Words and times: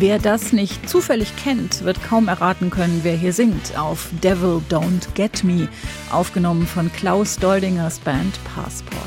Wer 0.00 0.20
das 0.20 0.52
nicht 0.52 0.88
zufällig 0.88 1.34
kennt, 1.42 1.82
wird 1.82 2.00
kaum 2.04 2.28
erraten 2.28 2.70
können, 2.70 3.00
wer 3.02 3.16
hier 3.16 3.32
singt 3.32 3.76
auf 3.76 4.10
Devil 4.22 4.62
Don't 4.70 5.12
Get 5.14 5.42
Me, 5.42 5.68
aufgenommen 6.12 6.68
von 6.68 6.92
Klaus 6.92 7.34
Doldingers 7.36 7.98
Band 7.98 8.38
Passport. 8.54 9.02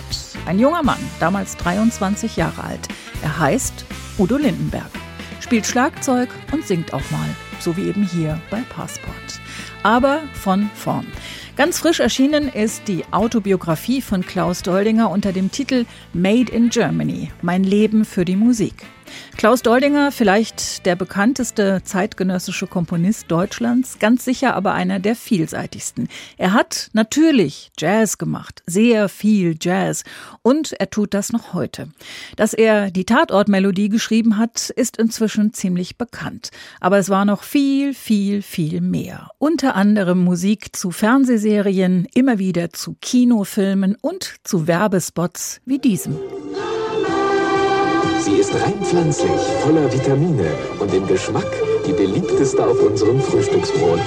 Ein 0.45 0.59
junger 0.59 0.83
Mann, 0.83 0.99
damals 1.21 1.55
23 1.55 2.35
Jahre 2.35 2.65
alt. 2.65 2.89
Er 3.23 3.39
heißt 3.39 3.85
Udo 4.17 4.35
Lindenberg, 4.35 4.89
spielt 5.39 5.65
Schlagzeug 5.65 6.27
und 6.51 6.67
singt 6.67 6.93
auch 6.93 7.09
mal, 7.09 7.29
so 7.61 7.77
wie 7.77 7.87
eben 7.87 8.03
hier 8.03 8.41
bei 8.49 8.59
Passport. 8.75 9.15
Aber 9.83 10.19
von 10.33 10.69
vorn. 10.75 11.07
Ganz 11.55 11.79
frisch 11.79 12.01
erschienen 12.01 12.49
ist 12.49 12.89
die 12.89 13.05
Autobiografie 13.11 14.01
von 14.01 14.25
Klaus 14.25 14.61
Doldinger 14.61 15.09
unter 15.09 15.31
dem 15.31 15.51
Titel 15.51 15.85
Made 16.11 16.51
in 16.51 16.67
Germany, 16.67 17.31
mein 17.41 17.63
Leben 17.63 18.03
für 18.03 18.25
die 18.25 18.35
Musik. 18.35 18.73
Klaus 19.37 19.61
Doldinger, 19.61 20.11
vielleicht 20.11 20.85
der 20.85 20.95
bekannteste 20.95 21.81
zeitgenössische 21.83 22.67
Komponist 22.67 23.25
Deutschlands, 23.29 23.99
ganz 23.99 24.25
sicher 24.25 24.55
aber 24.55 24.73
einer 24.73 24.99
der 24.99 25.15
vielseitigsten. 25.15 26.09
Er 26.37 26.53
hat 26.53 26.89
natürlich 26.93 27.71
Jazz 27.77 28.17
gemacht, 28.17 28.61
sehr 28.65 29.09
viel 29.09 29.55
Jazz, 29.59 30.03
und 30.41 30.73
er 30.73 30.89
tut 30.89 31.13
das 31.13 31.31
noch 31.31 31.53
heute. 31.53 31.89
Dass 32.35 32.53
er 32.53 32.91
die 32.91 33.05
Tatortmelodie 33.05 33.89
geschrieben 33.89 34.37
hat, 34.37 34.69
ist 34.69 34.97
inzwischen 34.97 35.53
ziemlich 35.53 35.97
bekannt. 35.97 36.51
Aber 36.79 36.97
es 36.97 37.09
war 37.09 37.25
noch 37.25 37.43
viel, 37.43 37.93
viel, 37.93 38.41
viel 38.41 38.81
mehr. 38.81 39.29
Unter 39.37 39.75
anderem 39.75 40.23
Musik 40.23 40.75
zu 40.75 40.91
Fernsehserien, 40.91 42.07
immer 42.13 42.39
wieder 42.39 42.71
zu 42.71 42.95
Kinofilmen 43.01 43.97
und 44.01 44.35
zu 44.43 44.67
Werbespots 44.67 45.61
wie 45.65 45.79
diesem. 45.79 46.17
Sie 48.21 48.35
ist 48.35 48.53
rein 48.53 48.79
pflanzlich, 48.83 49.41
voller 49.63 49.91
Vitamine 49.91 50.45
und 50.79 50.93
im 50.93 51.07
Geschmack 51.07 51.47
die 51.87 51.93
beliebteste 51.93 52.63
auf 52.63 52.79
unserem 52.79 53.19
Frühstücksbrot. 53.19 53.99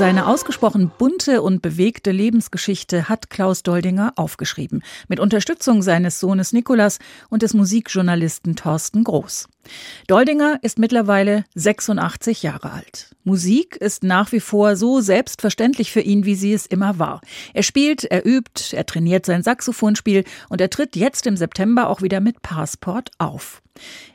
Seine 0.00 0.26
ausgesprochen 0.26 0.90
bunte 0.96 1.42
und 1.42 1.60
bewegte 1.60 2.10
Lebensgeschichte 2.10 3.10
hat 3.10 3.28
Klaus 3.28 3.62
Doldinger 3.62 4.14
aufgeschrieben, 4.16 4.82
mit 5.08 5.20
Unterstützung 5.20 5.82
seines 5.82 6.20
Sohnes 6.20 6.54
Nikolas 6.54 7.00
und 7.28 7.42
des 7.42 7.52
Musikjournalisten 7.52 8.56
Thorsten 8.56 9.04
Groß. 9.04 9.46
Doldinger 10.06 10.58
ist 10.62 10.78
mittlerweile 10.78 11.44
86 11.54 12.42
Jahre 12.42 12.72
alt. 12.72 13.14
Musik 13.24 13.76
ist 13.76 14.02
nach 14.02 14.32
wie 14.32 14.40
vor 14.40 14.74
so 14.74 15.02
selbstverständlich 15.02 15.92
für 15.92 16.00
ihn, 16.00 16.24
wie 16.24 16.34
sie 16.34 16.54
es 16.54 16.64
immer 16.64 16.98
war. 16.98 17.20
Er 17.52 17.62
spielt, 17.62 18.04
er 18.04 18.24
übt, 18.24 18.74
er 18.74 18.86
trainiert 18.86 19.26
sein 19.26 19.42
Saxophonspiel 19.42 20.24
und 20.48 20.62
er 20.62 20.70
tritt 20.70 20.96
jetzt 20.96 21.26
im 21.26 21.36
September 21.36 21.90
auch 21.90 22.00
wieder 22.00 22.20
mit 22.20 22.40
Passport 22.40 23.10
auf. 23.18 23.60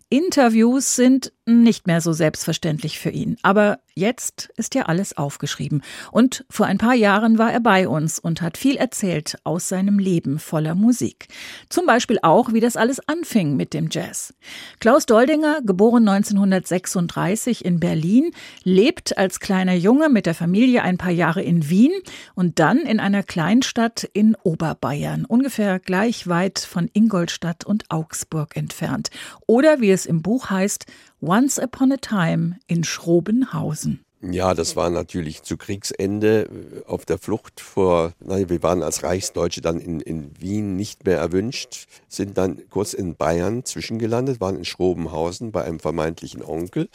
Interviews 0.10 0.96
sind 0.96 1.34
nicht 1.48 1.88
mehr 1.88 2.02
so 2.02 2.12
selbstverständlich 2.12 3.00
für 3.00 3.10
ihn. 3.10 3.38
Aber 3.44 3.80
jetzt 3.94 4.50
ist 4.58 4.76
ja 4.76 4.84
alles 4.84 5.16
aufgeschrieben. 5.18 5.84
Und 6.12 6.44
vor 6.50 6.66
ein 6.66 6.80
paar 6.80 6.96
Jahren 6.96 7.38
war 7.38 7.52
er 7.52 7.60
bei 7.60 7.88
uns 7.88 8.20
und 8.20 8.42
hat 8.42 8.58
viel 8.58 8.78
erzählt 8.78 9.38
aus 9.44 9.70
seinem 9.70 10.00
Leben 10.00 10.40
voller 10.40 10.76
Musik. 10.76 11.28
Zum 11.70 11.86
Beispiel 11.86 12.20
auch, 12.22 12.52
wie 12.54 12.60
das 12.60 12.78
alles 12.78 13.00
anfing 13.08 13.56
mit 13.56 13.74
dem 13.74 13.90
Jazz. 13.92 14.34
Klaus 14.80 15.06
Doldinger, 15.06 15.62
geboren 15.64 16.08
1936 16.08 17.64
in 17.64 17.80
Berlin, 17.80 18.32
lebt 18.64 19.18
als 19.18 19.40
kleiner 19.40 19.76
Junge 19.76 20.10
mit 20.10 20.26
der 20.26 20.36
Familie 20.36 20.82
ein 20.82 20.98
paar 20.98 21.12
Jahre 21.12 21.44
in 21.44 21.70
Wien 21.70 21.94
und 22.34 22.60
dann 22.60 22.80
in 22.80 23.00
einer 23.00 23.24
Kleinstadt 23.24 24.04
in 24.14 24.36
Oberbayern, 24.44 25.26
ungefähr 25.26 25.80
gleich 25.80 26.28
weit 26.28 26.60
von 26.60 26.90
Ingolstadt 26.92 27.66
und 27.66 27.86
Augsburg 27.90 28.56
entfernt. 28.58 29.10
Oder 29.46 29.80
wie 29.80 29.92
es 29.96 30.06
im 30.06 30.22
Buch 30.22 30.52
heißt, 30.52 30.86
Once 31.22 31.58
Upon 31.58 31.92
a 31.92 31.98
Time 31.98 32.58
in 32.68 32.84
Schrobenhausen. 32.84 34.02
Ja, 34.22 34.54
das 34.54 34.76
war 34.76 34.90
natürlich 34.90 35.44
zu 35.44 35.58
Kriegsende 35.58 36.44
äh, 36.44 36.86
auf 36.88 37.06
der 37.06 37.18
Flucht 37.18 37.60
vor, 37.60 38.14
naja, 38.20 38.50
wir 38.50 38.64
waren 38.64 38.82
als 38.82 39.04
Reichsdeutsche 39.04 39.62
dann 39.62 39.80
in, 39.80 40.00
in 40.00 40.32
Wien 40.40 40.76
nicht 40.76 41.06
mehr 41.06 41.18
erwünscht, 41.18 41.88
sind 42.08 42.38
dann 42.38 42.62
kurz 42.70 42.94
in 42.94 43.16
Bayern 43.16 43.66
zwischengelandet, 43.66 44.40
waren 44.40 44.58
in 44.58 44.66
Schrobenhausen 44.66 45.52
bei 45.52 45.64
einem 45.64 45.80
vermeintlichen 45.80 46.44
Onkel 46.44 46.90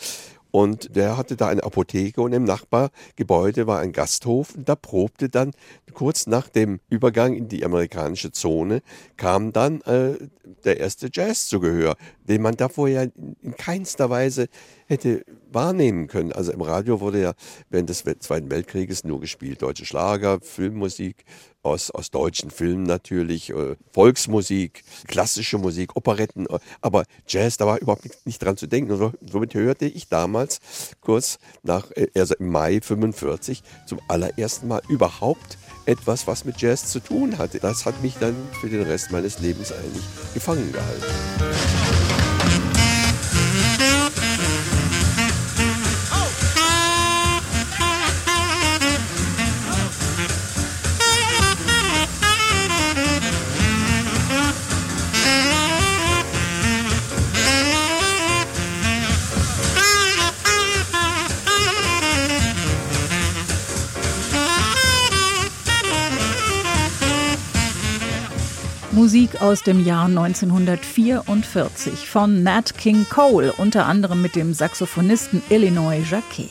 und 0.50 0.97
der 0.97 1.16
hatte 1.16 1.37
da 1.37 1.49
eine 1.49 1.65
Apotheke 1.65 2.21
und 2.21 2.33
im 2.33 2.44
Nachbargebäude 2.44 3.66
war 3.66 3.81
ein 3.81 3.93
Gasthof. 3.93 4.55
Und 4.55 4.69
da 4.69 4.75
probte 4.75 5.28
dann 5.28 5.53
kurz 5.94 6.27
nach 6.27 6.49
dem 6.49 6.81
Übergang 6.88 7.34
in 7.34 7.49
die 7.49 7.65
amerikanische 7.65 8.33
Zone, 8.33 8.83
kam 9.16 9.53
dann 9.53 9.81
äh, 9.83 10.16
der 10.65 10.81
erste 10.81 11.09
Jazz 11.12 11.49
zu 11.49 11.61
Gehör, 11.61 11.97
den 12.28 12.43
man 12.43 12.56
davor 12.56 12.88
ja 12.88 13.03
in 13.03 13.55
keinster 13.56 14.11
Weise 14.11 14.49
hätte 14.90 15.24
wahrnehmen 15.52 16.08
können. 16.08 16.32
Also 16.32 16.52
im 16.52 16.60
Radio 16.60 17.00
wurde 17.00 17.22
ja 17.22 17.32
während 17.70 17.88
des 17.88 18.04
Zweiten 18.20 18.50
Weltkrieges 18.50 19.04
nur 19.04 19.20
gespielt. 19.20 19.62
Deutsche 19.62 19.86
Schlager, 19.86 20.40
Filmmusik, 20.42 21.24
aus, 21.62 21.90
aus 21.90 22.10
deutschen 22.10 22.50
Filmen 22.50 22.84
natürlich, 22.84 23.50
äh, 23.50 23.76
Volksmusik, 23.92 24.82
klassische 25.06 25.58
Musik, 25.58 25.94
Operetten, 25.94 26.46
äh, 26.46 26.58
aber 26.80 27.04
Jazz, 27.26 27.56
da 27.56 27.66
war 27.66 27.78
überhaupt 27.80 28.08
nicht, 28.24 28.42
dran 28.42 28.56
zu 28.56 28.66
denken. 28.66 28.92
Und 28.92 29.16
somit 29.30 29.54
hörte 29.54 29.86
ich 29.86 30.08
damals 30.08 30.60
kurz 31.00 31.38
nach, 31.62 31.90
äh, 31.92 32.08
also 32.16 32.34
im 32.36 32.50
Mai 32.50 32.80
45 32.80 33.62
zum 33.86 34.00
allerersten 34.08 34.68
Mal 34.68 34.82
überhaupt 34.88 35.58
etwas, 35.86 36.26
was 36.26 36.44
mit 36.44 36.60
Jazz 36.60 36.90
zu 36.90 37.00
tun 37.00 37.38
hatte. 37.38 37.60
Das 37.60 37.86
hat 37.86 38.02
mich 38.02 38.14
dann 38.18 38.34
für 38.60 38.68
den 38.68 38.82
Rest 38.82 39.10
meines 39.10 39.40
Lebens 39.40 39.72
eigentlich 39.72 40.04
gefangen 40.34 40.72
gehalten. 40.72 42.09
Musik 69.30 69.42
aus 69.42 69.62
dem 69.62 69.84
Jahr 69.84 70.06
1944 70.06 72.08
von 72.08 72.42
Nat 72.42 72.76
King 72.76 73.06
Cole, 73.08 73.52
unter 73.58 73.86
anderem 73.86 74.22
mit 74.22 74.34
dem 74.34 74.54
Saxophonisten 74.54 75.41
Illinois 75.50 76.02
Jacquet. 76.08 76.50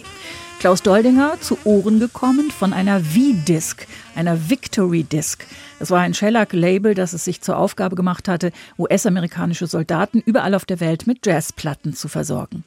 Klaus 0.59 0.81
Doldinger 0.81 1.41
zu 1.41 1.57
Ohren 1.65 1.99
gekommen 1.99 2.51
von 2.51 2.71
einer 2.73 3.01
V-Disc, 3.01 3.85
einer 4.19 4.49
Victory 4.49 5.03
Disc. 5.03 5.45
Es 5.79 5.91
war 5.91 6.01
ein 6.01 6.13
Shellac-Label, 6.13 6.93
das 6.93 7.13
es 7.13 7.23
sich 7.23 7.39
zur 7.39 7.57
Aufgabe 7.57 7.95
gemacht 7.95 8.27
hatte, 8.27 8.51
US-amerikanische 8.77 9.65
Soldaten 9.65 10.21
überall 10.25 10.55
auf 10.55 10.65
der 10.65 10.81
Welt 10.81 11.07
mit 11.07 11.25
Jazzplatten 11.25 11.93
zu 11.93 12.09
versorgen. 12.09 12.65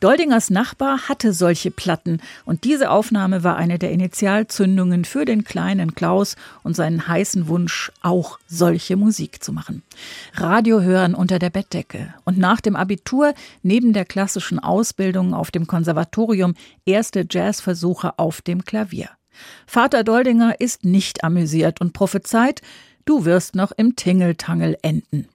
Doldingers 0.00 0.50
Nachbar 0.50 1.08
hatte 1.08 1.32
solche 1.32 1.70
Platten 1.70 2.20
und 2.44 2.64
diese 2.64 2.90
Aufnahme 2.90 3.44
war 3.44 3.56
eine 3.56 3.78
der 3.78 3.92
Initialzündungen 3.92 5.04
für 5.04 5.24
den 5.24 5.44
kleinen 5.44 5.94
Klaus 5.94 6.34
und 6.64 6.74
seinen 6.74 7.06
heißen 7.06 7.46
Wunsch, 7.46 7.92
auch 8.02 8.40
solche 8.48 8.96
Musik 8.96 9.42
zu 9.42 9.52
machen. 9.52 9.82
Radio 10.34 10.80
hören 10.80 11.14
unter 11.14 11.38
der 11.38 11.50
Bettdecke 11.50 12.12
und 12.24 12.38
nach 12.38 12.60
dem 12.60 12.74
Abitur 12.74 13.34
neben 13.62 13.92
der 13.92 14.04
klassischen 14.04 14.58
Ausbildung 14.58 15.32
auf 15.32 15.52
dem 15.52 15.68
Konservatorium 15.68 16.54
erste 16.84 17.24
Jazzversuche 17.30 18.18
auf 18.18 18.42
dem 18.42 18.64
Klavier. 18.64 19.10
Vater 19.66 20.04
Doldinger 20.04 20.60
ist 20.60 20.84
nicht 20.84 21.24
amüsiert 21.24 21.80
und 21.80 21.92
prophezeit, 21.92 22.62
du 23.04 23.24
wirst 23.24 23.54
noch 23.54 23.72
im 23.72 23.96
Tingeltangel 23.96 24.76
enden. 24.82 25.28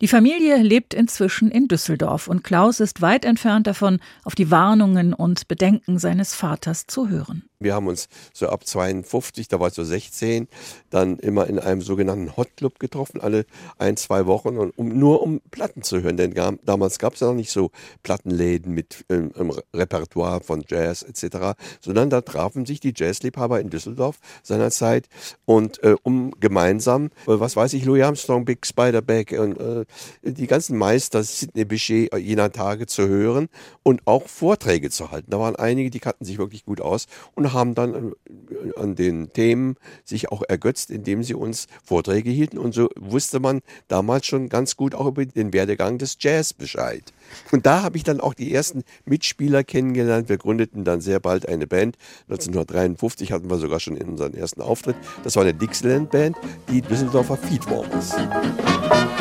Die 0.00 0.08
Familie 0.08 0.58
lebt 0.58 0.94
inzwischen 0.94 1.50
in 1.50 1.68
Düsseldorf 1.68 2.28
und 2.28 2.44
Klaus 2.44 2.80
ist 2.80 3.00
weit 3.00 3.24
entfernt 3.24 3.66
davon, 3.66 4.00
auf 4.24 4.34
die 4.34 4.50
Warnungen 4.50 5.12
und 5.12 5.48
Bedenken 5.48 5.98
seines 5.98 6.34
Vaters 6.34 6.86
zu 6.86 7.08
hören. 7.08 7.44
Wir 7.58 7.74
haben 7.74 7.86
uns 7.86 8.08
so 8.32 8.48
ab 8.48 8.66
52, 8.66 9.48
da 9.48 9.60
war 9.60 9.68
ich 9.68 9.74
so 9.74 9.84
16, 9.84 10.48
dann 10.90 11.18
immer 11.18 11.46
in 11.46 11.58
einem 11.58 11.80
sogenannten 11.80 12.36
Hot 12.36 12.48
Club 12.56 12.78
getroffen, 12.78 13.20
alle 13.20 13.46
ein, 13.78 13.96
zwei 13.96 14.26
Wochen, 14.26 14.58
um, 14.58 14.88
nur 14.88 15.22
um 15.22 15.40
Platten 15.50 15.82
zu 15.82 16.02
hören. 16.02 16.16
Denn 16.16 16.34
gar, 16.34 16.54
damals 16.64 16.98
gab 16.98 17.14
es 17.14 17.20
ja 17.20 17.28
noch 17.28 17.34
nicht 17.34 17.50
so 17.50 17.70
Plattenläden 18.02 18.74
mit 18.74 19.04
ähm, 19.08 19.32
Repertoire 19.74 20.40
von 20.40 20.64
Jazz 20.68 21.02
etc., 21.02 21.58
sondern 21.80 22.10
da 22.10 22.20
trafen 22.20 22.66
sich 22.66 22.80
die 22.80 22.92
Jazzliebhaber 22.94 23.60
in 23.60 23.70
Düsseldorf 23.70 24.18
seinerzeit 24.42 25.08
und 25.44 25.82
äh, 25.82 25.96
um 26.02 26.32
gemeinsam, 26.40 27.06
äh, 27.06 27.08
was 27.26 27.56
weiß 27.56 27.72
ich, 27.72 27.84
Louis 27.84 28.04
Armstrong, 28.04 28.44
Big 28.44 28.66
Spiderback 28.66 29.32
und 29.32 29.58
äh, 29.58 29.84
die 30.22 30.46
ganzen 30.46 30.76
Meister, 30.76 31.22
Sidney 31.22 31.64
Bechet 31.64 32.12
äh, 32.12 32.18
jener 32.18 32.52
Tage 32.52 32.86
zu 32.86 33.08
hören 33.08 33.48
und 33.82 34.02
auch 34.06 34.26
Vorträge 34.28 34.90
zu 34.90 35.10
halten. 35.10 35.30
Da 35.30 35.38
waren 35.38 35.56
einige, 35.56 35.90
die 35.90 36.00
kannten 36.00 36.24
sich 36.24 36.38
wirklich 36.38 36.64
gut 36.64 36.80
aus 36.80 37.06
und 37.34 37.45
haben 37.52 37.74
dann 37.74 38.12
äh, 38.12 38.78
an 38.78 38.94
den 38.94 39.32
Themen 39.32 39.76
sich 40.04 40.30
auch 40.30 40.42
ergötzt, 40.48 40.90
indem 40.90 41.22
sie 41.22 41.34
uns 41.34 41.66
Vorträge 41.84 42.30
hielten. 42.30 42.58
Und 42.58 42.74
so 42.74 42.88
wusste 42.96 43.40
man 43.40 43.60
damals 43.88 44.26
schon 44.26 44.48
ganz 44.48 44.76
gut 44.76 44.94
auch 44.94 45.06
über 45.06 45.24
den 45.24 45.52
Werdegang 45.52 45.98
des 45.98 46.16
Jazz 46.20 46.52
Bescheid. 46.52 47.12
Und 47.52 47.66
da 47.66 47.82
habe 47.82 47.96
ich 47.96 48.04
dann 48.04 48.20
auch 48.20 48.34
die 48.34 48.52
ersten 48.52 48.82
Mitspieler 49.04 49.64
kennengelernt. 49.64 50.28
Wir 50.28 50.38
gründeten 50.38 50.84
dann 50.84 51.00
sehr 51.00 51.20
bald 51.20 51.48
eine 51.48 51.66
Band. 51.66 51.96
1953 52.28 53.32
hatten 53.32 53.50
wir 53.50 53.58
sogar 53.58 53.80
schon 53.80 53.96
in 53.96 54.08
unseren 54.08 54.34
ersten 54.34 54.60
Auftritt. 54.60 54.96
Das 55.24 55.36
war 55.36 55.42
eine 55.42 55.54
Dixieland 55.54 56.10
Band, 56.10 56.36
die 56.70 56.82
Düsseldorfer 56.82 57.36
Feedwarmers. 57.36 58.16
Mein 58.16 59.15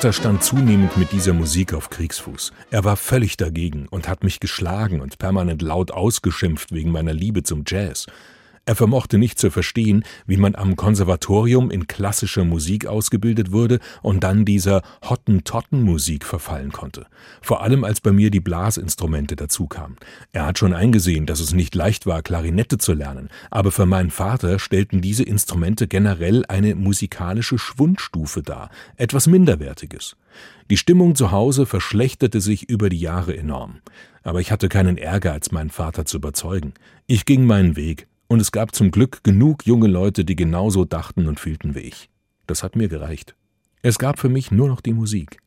Vater 0.00 0.14
stand 0.14 0.42
zunehmend 0.42 0.96
mit 0.96 1.12
dieser 1.12 1.34
Musik 1.34 1.74
auf 1.74 1.90
Kriegsfuß. 1.90 2.54
Er 2.70 2.84
war 2.84 2.96
völlig 2.96 3.36
dagegen 3.36 3.86
und 3.86 4.08
hat 4.08 4.24
mich 4.24 4.40
geschlagen 4.40 5.02
und 5.02 5.18
permanent 5.18 5.60
laut 5.60 5.90
ausgeschimpft 5.90 6.72
wegen 6.72 6.90
meiner 6.90 7.12
Liebe 7.12 7.42
zum 7.42 7.64
Jazz. 7.66 8.06
Er 8.70 8.76
vermochte 8.76 9.18
nicht 9.18 9.40
zu 9.40 9.50
verstehen, 9.50 10.04
wie 10.28 10.36
man 10.36 10.54
am 10.54 10.76
Konservatorium 10.76 11.72
in 11.72 11.88
klassischer 11.88 12.44
Musik 12.44 12.86
ausgebildet 12.86 13.50
wurde 13.50 13.80
und 14.00 14.22
dann 14.22 14.44
dieser 14.44 14.82
Hottentotten-Musik 15.02 16.24
verfallen 16.24 16.70
konnte. 16.70 17.06
Vor 17.42 17.64
allem 17.64 17.82
als 17.82 18.00
bei 18.00 18.12
mir 18.12 18.30
die 18.30 18.38
Blasinstrumente 18.38 19.34
dazukamen. 19.34 19.96
Er 20.30 20.46
hat 20.46 20.60
schon 20.60 20.72
eingesehen, 20.72 21.26
dass 21.26 21.40
es 21.40 21.52
nicht 21.52 21.74
leicht 21.74 22.06
war, 22.06 22.22
Klarinette 22.22 22.78
zu 22.78 22.92
lernen, 22.92 23.28
aber 23.50 23.72
für 23.72 23.86
meinen 23.86 24.12
Vater 24.12 24.60
stellten 24.60 25.00
diese 25.00 25.24
Instrumente 25.24 25.88
generell 25.88 26.44
eine 26.46 26.76
musikalische 26.76 27.58
Schwundstufe 27.58 28.44
dar, 28.44 28.70
etwas 28.94 29.26
Minderwertiges. 29.26 30.14
Die 30.70 30.76
Stimmung 30.76 31.16
zu 31.16 31.32
Hause 31.32 31.66
verschlechterte 31.66 32.40
sich 32.40 32.68
über 32.68 32.88
die 32.88 33.00
Jahre 33.00 33.36
enorm. 33.36 33.80
Aber 34.22 34.40
ich 34.40 34.52
hatte 34.52 34.68
keinen 34.68 34.96
Ehrgeiz, 34.96 35.50
meinen 35.50 35.70
Vater 35.70 36.04
zu 36.04 36.18
überzeugen. 36.18 36.74
Ich 37.08 37.24
ging 37.24 37.46
meinen 37.46 37.74
Weg, 37.74 38.06
und 38.30 38.40
es 38.40 38.52
gab 38.52 38.76
zum 38.76 38.92
Glück 38.92 39.24
genug 39.24 39.66
junge 39.66 39.88
Leute, 39.88 40.24
die 40.24 40.36
genauso 40.36 40.84
dachten 40.84 41.26
und 41.26 41.40
fühlten 41.40 41.74
wie 41.74 41.80
ich. 41.80 42.08
Das 42.46 42.62
hat 42.62 42.76
mir 42.76 42.88
gereicht. 42.88 43.34
Es 43.82 43.98
gab 43.98 44.20
für 44.20 44.28
mich 44.28 44.52
nur 44.52 44.68
noch 44.68 44.80
die 44.80 44.92
Musik. 44.92 45.40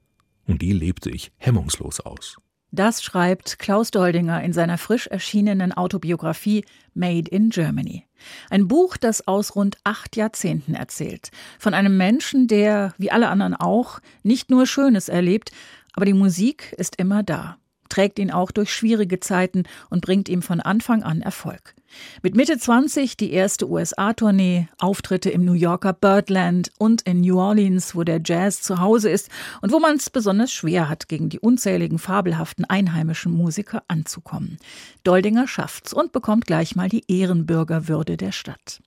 Und 0.45 0.61
die 0.61 0.73
lebte 0.73 1.09
ich 1.09 1.31
hemmungslos 1.37 2.01
aus. 2.01 2.35
Das 2.71 3.01
schreibt 3.01 3.57
Klaus 3.57 3.91
Doldinger 3.91 4.43
in 4.43 4.51
seiner 4.51 4.77
frisch 4.77 5.07
erschienenen 5.07 5.71
Autobiografie 5.71 6.65
Made 6.93 7.31
in 7.31 7.51
Germany. 7.51 8.05
Ein 8.49 8.67
Buch, 8.67 8.97
das 8.97 9.29
aus 9.29 9.55
rund 9.55 9.77
acht 9.85 10.17
Jahrzehnten 10.17 10.75
erzählt. 10.75 11.31
Von 11.59 11.73
einem 11.73 11.95
Menschen, 11.95 12.49
der, 12.49 12.93
wie 12.97 13.11
alle 13.11 13.29
anderen 13.29 13.55
auch, 13.55 14.01
nicht 14.23 14.49
nur 14.49 14.67
Schönes 14.67 15.07
erlebt, 15.07 15.51
aber 15.93 16.03
die 16.03 16.13
Musik 16.13 16.75
ist 16.77 16.97
immer 16.97 17.23
da, 17.23 17.55
trägt 17.87 18.19
ihn 18.19 18.31
auch 18.31 18.51
durch 18.51 18.73
schwierige 18.73 19.21
Zeiten 19.21 19.63
und 19.89 20.01
bringt 20.01 20.27
ihm 20.27 20.41
von 20.41 20.59
Anfang 20.59 21.03
an 21.03 21.21
Erfolg. 21.21 21.75
Mit 22.21 22.35
Mitte 22.35 22.57
20 22.57 23.17
die 23.17 23.31
erste 23.31 23.69
USA-Tournee, 23.69 24.67
Auftritte 24.79 25.29
im 25.29 25.45
New 25.45 25.53
Yorker 25.53 25.93
Birdland 25.93 26.71
und 26.77 27.01
in 27.03 27.21
New 27.21 27.39
Orleans, 27.39 27.95
wo 27.95 28.03
der 28.03 28.21
Jazz 28.23 28.61
zu 28.61 28.79
Hause 28.79 29.09
ist 29.09 29.29
und 29.61 29.71
wo 29.71 29.79
man 29.79 29.95
es 29.97 30.09
besonders 30.09 30.51
schwer 30.51 30.89
hat, 30.89 31.07
gegen 31.07 31.29
die 31.29 31.39
unzähligen 31.39 31.99
fabelhaften 31.99 32.65
einheimischen 32.65 33.31
Musiker 33.31 33.83
anzukommen. 33.87 34.57
Doldinger 35.03 35.47
schafft's 35.47 35.93
und 35.93 36.11
bekommt 36.11 36.45
gleich 36.45 36.75
mal 36.75 36.89
die 36.89 37.03
Ehrenbürgerwürde 37.07 38.17
der 38.17 38.31
Stadt. 38.31 38.81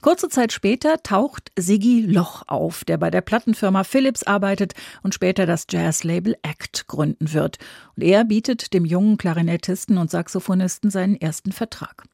Kurze 0.00 0.28
Zeit 0.28 0.52
später 0.52 1.02
taucht 1.02 1.52
Siggi 1.56 2.00
Loch 2.00 2.42
auf, 2.46 2.84
der 2.84 2.96
bei 2.96 3.10
der 3.10 3.20
Plattenfirma 3.20 3.84
Philips 3.84 4.22
arbeitet 4.22 4.74
und 5.02 5.14
später 5.14 5.46
das 5.46 5.66
Jazzlabel 5.70 6.36
Act 6.42 6.86
gründen 6.88 7.32
wird. 7.32 7.58
Und 7.96 8.02
er 8.02 8.24
bietet 8.24 8.72
dem 8.72 8.84
jungen 8.84 9.18
Klarinettisten 9.18 9.98
und 9.98 10.10
Saxophonisten 10.10 10.90
seinen 10.90 11.20
ersten 11.20 11.52
Vertrag. 11.52 12.04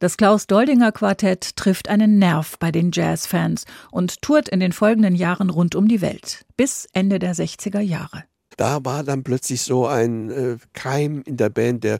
Das 0.00 0.16
Klaus 0.16 0.46
Doldinger 0.46 0.92
Quartett 0.92 1.56
trifft 1.56 1.88
einen 1.88 2.18
Nerv 2.18 2.58
bei 2.58 2.70
den 2.70 2.90
Jazzfans 2.92 3.64
und 3.90 4.22
tourt 4.22 4.48
in 4.48 4.60
den 4.60 4.72
folgenden 4.72 5.14
Jahren 5.14 5.50
rund 5.50 5.74
um 5.74 5.88
die 5.88 6.00
Welt 6.00 6.44
bis 6.56 6.86
Ende 6.92 7.18
der 7.18 7.34
60er 7.34 7.80
Jahre. 7.80 8.24
Da 8.56 8.84
war 8.84 9.02
dann 9.02 9.24
plötzlich 9.24 9.62
so 9.62 9.86
ein 9.86 10.30
äh, 10.30 10.56
Keim 10.72 11.22
in 11.26 11.36
der 11.36 11.48
Band, 11.48 11.84
der, 11.84 11.98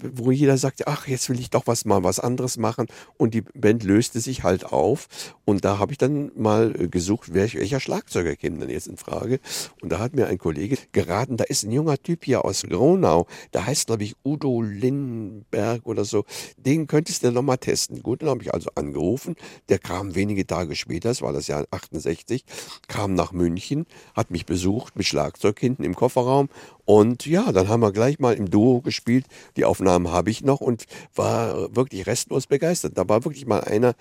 wo 0.00 0.30
jeder 0.30 0.58
sagte, 0.58 0.86
ach, 0.86 1.06
jetzt 1.06 1.28
will 1.28 1.38
ich 1.38 1.50
doch 1.50 1.66
was 1.66 1.84
mal 1.84 2.02
was 2.02 2.18
anderes 2.20 2.56
machen. 2.56 2.86
Und 3.16 3.34
die 3.34 3.42
Band 3.42 3.84
löste 3.84 4.20
sich 4.20 4.42
halt 4.42 4.64
auf. 4.64 5.08
Und 5.44 5.64
da 5.64 5.78
habe 5.78 5.92
ich 5.92 5.98
dann 5.98 6.32
mal 6.36 6.74
äh, 6.78 6.88
gesucht, 6.88 7.34
welcher, 7.34 7.80
Schlagzeuger 7.80 8.36
käme 8.36 8.58
denn 8.58 8.70
jetzt 8.70 8.86
in 8.86 8.96
Frage. 8.96 9.40
Und 9.82 9.90
da 9.90 9.98
hat 9.98 10.14
mir 10.14 10.26
ein 10.26 10.38
Kollege 10.38 10.78
geraten, 10.92 11.36
da 11.36 11.44
ist 11.44 11.64
ein 11.64 11.72
junger 11.72 11.98
Typ 11.98 12.24
hier 12.24 12.44
aus 12.44 12.62
Gronau, 12.62 13.26
der 13.52 13.66
heißt, 13.66 13.86
glaube 13.86 14.04
ich, 14.04 14.16
Udo 14.24 14.62
Lindenberg 14.62 15.86
oder 15.86 16.04
so. 16.04 16.24
Den 16.56 16.86
könntest 16.86 17.22
du 17.22 17.30
noch 17.30 17.42
mal 17.42 17.56
testen. 17.56 18.02
Gut, 18.02 18.22
dann 18.22 18.30
habe 18.30 18.42
ich 18.42 18.52
also 18.52 18.70
angerufen. 18.74 19.36
Der 19.68 19.78
kam 19.78 20.14
wenige 20.14 20.46
Tage 20.46 20.76
später, 20.76 21.08
das 21.10 21.22
war 21.22 21.32
das 21.32 21.46
Jahr 21.46 21.66
68, 21.70 22.44
kam 22.88 23.14
nach 23.14 23.32
München, 23.32 23.86
hat 24.14 24.30
mich 24.30 24.46
besucht 24.46 24.96
mit 24.96 25.06
Schlagzeug 25.06 25.58
hinten 25.60 25.84
im 25.84 25.94
Kofferraum. 25.94 26.48
Und 26.84 27.26
ja, 27.26 27.50
dann 27.52 27.68
haben 27.68 27.80
wir 27.80 27.92
gleich 27.92 28.18
mal 28.18 28.34
im 28.34 28.50
Duo 28.50 28.80
gespielt. 28.80 29.26
Die 29.56 29.64
Aufnahmen 29.64 30.10
habe 30.10 30.30
ich 30.30 30.42
noch 30.42 30.60
und 30.60 30.84
war 31.14 31.74
wirklich 31.74 32.06
restlos 32.06 32.46
begeistert. 32.46 32.98
Da 32.98 33.08
war 33.08 33.24
wirklich 33.24 33.46
mal 33.46 33.60
einer, 33.60 33.94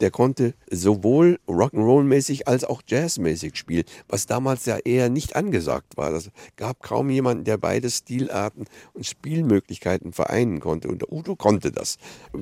der 0.00 0.10
konnte 0.10 0.54
sowohl 0.70 1.40
Rock'n'Roll-mäßig 1.48 2.46
als 2.46 2.64
auch 2.64 2.82
Jazz-mäßig 2.86 3.56
spielen, 3.56 3.84
was 4.08 4.26
damals 4.26 4.66
ja 4.66 4.78
eher 4.78 5.08
nicht 5.08 5.34
angesagt 5.36 5.96
war. 5.96 6.12
Es 6.12 6.30
gab 6.56 6.82
kaum 6.82 7.10
jemanden, 7.10 7.44
der 7.44 7.56
beide 7.56 7.90
Stilarten 7.90 8.66
und 8.94 9.06
Spielmöglichkeiten 9.06 10.12
vereinen 10.12 10.60
konnte. 10.60 10.88
Und 10.88 11.10
Udo 11.10 11.34
konnte 11.34 11.72
das. 11.72 11.98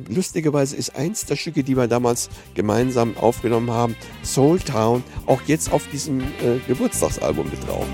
Lustigerweise 0.09 0.77
ist 0.77 0.95
eins 0.95 1.25
der 1.25 1.37
Stücke, 1.37 1.65
die 1.65 1.77
wir 1.77 1.89
damals 1.89 2.29
gemeinsam 2.55 3.17
aufgenommen 3.17 3.71
haben, 3.71 3.97
Soul 4.23 4.59
Town, 4.61 5.03
auch 5.27 5.43
jetzt 5.47 5.73
auf 5.73 5.87
diesem 5.89 6.21
äh, 6.21 6.59
Geburtstagsalbum 6.67 7.49
mit 7.49 7.67
drauf. 7.67 7.87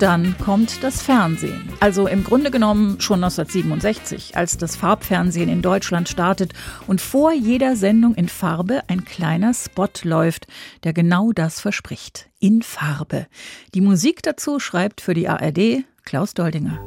Und 0.00 0.06
dann 0.06 0.38
kommt 0.38 0.82
das 0.82 1.02
Fernsehen. 1.02 1.68
Also 1.78 2.06
im 2.06 2.24
Grunde 2.24 2.50
genommen 2.50 3.02
schon 3.02 3.22
1967, 3.22 4.34
als 4.34 4.56
das 4.56 4.74
Farbfernsehen 4.74 5.50
in 5.50 5.60
Deutschland 5.60 6.08
startet 6.08 6.54
und 6.86 7.02
vor 7.02 7.34
jeder 7.34 7.76
Sendung 7.76 8.14
in 8.14 8.30
Farbe 8.30 8.80
ein 8.88 9.04
kleiner 9.04 9.52
Spot 9.52 9.90
läuft, 10.04 10.46
der 10.84 10.94
genau 10.94 11.32
das 11.32 11.60
verspricht. 11.60 12.30
In 12.38 12.62
Farbe. 12.62 13.26
Die 13.74 13.82
Musik 13.82 14.22
dazu 14.22 14.58
schreibt 14.58 15.02
für 15.02 15.12
die 15.12 15.28
ARD 15.28 15.84
Klaus 16.06 16.32
Doldinger. 16.32 16.80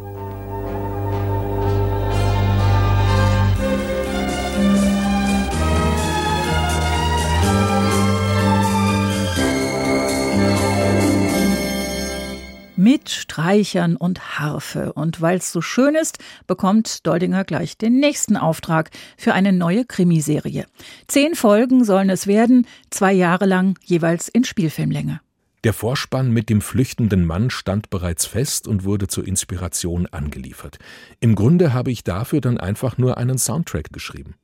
Mit 12.83 13.09
Streichern 13.09 13.95
und 13.95 14.39
Harfe. 14.39 14.91
Und 14.91 15.21
weil 15.21 15.37
es 15.37 15.53
so 15.53 15.61
schön 15.61 15.95
ist, 15.95 16.19
bekommt 16.47 17.07
Doldinger 17.07 17.45
gleich 17.45 17.77
den 17.77 17.99
nächsten 17.99 18.35
Auftrag 18.35 18.91
für 19.17 19.33
eine 19.33 19.53
neue 19.53 19.85
Krimiserie. 19.85 20.65
Zehn 21.07 21.33
Folgen 21.33 21.85
sollen 21.85 22.09
es 22.09 22.27
werden, 22.27 22.67
zwei 22.89 23.13
Jahre 23.13 23.45
lang 23.45 23.79
jeweils 23.85 24.27
in 24.27 24.43
Spielfilmlänge. 24.43 25.21
Der 25.63 25.71
Vorspann 25.71 26.31
mit 26.31 26.49
dem 26.49 26.59
flüchtenden 26.59 27.25
Mann 27.25 27.49
stand 27.49 27.89
bereits 27.89 28.25
fest 28.25 28.67
und 28.67 28.83
wurde 28.83 29.07
zur 29.07 29.25
Inspiration 29.25 30.07
angeliefert. 30.07 30.77
Im 31.21 31.35
Grunde 31.35 31.71
habe 31.71 31.89
ich 31.89 32.03
dafür 32.03 32.41
dann 32.41 32.57
einfach 32.57 32.97
nur 32.97 33.17
einen 33.17 33.37
Soundtrack 33.37 33.93
geschrieben, 33.93 34.35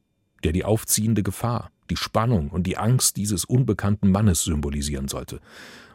der 0.45 0.53
die 0.53 0.63
aufziehende 0.63 1.23
Gefahr, 1.23 1.71
die 1.89 1.97
Spannung 1.97 2.49
und 2.49 2.63
die 2.67 2.77
Angst 2.77 3.17
dieses 3.17 3.45
unbekannten 3.45 4.11
Mannes 4.11 4.43
symbolisieren 4.43 5.07
sollte. 5.07 5.39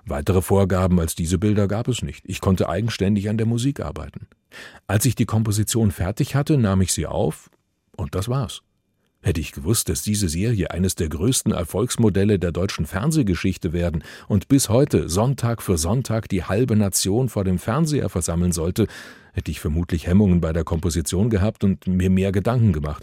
Weitere 0.07 0.43
Vorgaben 0.43 1.01
als 1.01 1.15
diese 1.15 1.39
Bilder 1.39 1.67
gab 1.67 1.89
es 1.89 2.03
nicht. 2.03 2.25
Ich 2.27 2.41
konnte 2.41 2.69
eigenständig 2.69 3.29
an 3.29 3.39
der 3.39 3.47
Musik 3.47 3.81
arbeiten. 3.81 4.27
Als 4.87 5.07
ich 5.07 5.15
die 5.15 5.25
Komposition 5.25 5.91
fertig 5.91 6.35
hatte, 6.35 6.59
nahm 6.59 6.83
ich 6.83 6.93
sie 6.93 7.07
auf 7.07 7.51
und 7.97 8.15
das 8.15 8.29
war's. 8.29 8.63
Hätte 9.23 9.41
ich 9.41 9.53
gewusst, 9.53 9.89
dass 9.89 10.03
diese 10.03 10.29
Serie 10.29 10.71
eines 10.71 10.97
der 10.97 11.09
größten 11.09 11.53
Erfolgsmodelle 11.53 12.39
der 12.39 12.53
deutschen 12.53 12.85
Fernsehgeschichte 12.85 13.73
werden 13.73 14.05
und 14.29 14.49
bis 14.49 14.69
heute 14.69 15.09
Sonntag 15.09 15.63
für 15.63 15.79
Sonntag 15.79 16.29
die 16.29 16.45
halbe 16.45 16.77
Nation 16.77 17.31
vor 17.31 17.43
dem 17.43 17.59
Fernseher 17.59 18.11
versammeln 18.11 18.53
sollte, 18.53 18.87
hätte 19.33 19.51
ich 19.51 19.61
vermutlich 19.61 20.07
Hemmungen 20.07 20.43
bei 20.43 20.53
der 20.53 20.65
Komposition 20.65 21.31
gehabt 21.31 21.65
und 21.65 21.87
mir 21.87 22.11
mehr 22.11 22.33
Gedanken 22.33 22.75
gemacht. 22.75 23.03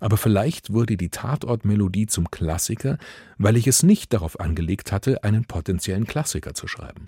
Aber 0.00 0.16
vielleicht 0.16 0.72
wurde 0.72 0.96
die 0.96 1.08
Tatortmelodie 1.08 2.06
zum 2.06 2.30
Klassiker, 2.30 2.98
weil 3.38 3.56
ich 3.56 3.66
es 3.66 3.82
nicht 3.82 4.12
darauf 4.12 4.40
angelegt 4.40 4.92
hatte, 4.92 5.24
einen 5.24 5.44
potenziellen 5.44 6.06
Klassiker 6.06 6.54
zu 6.54 6.66
schreiben. 6.66 7.06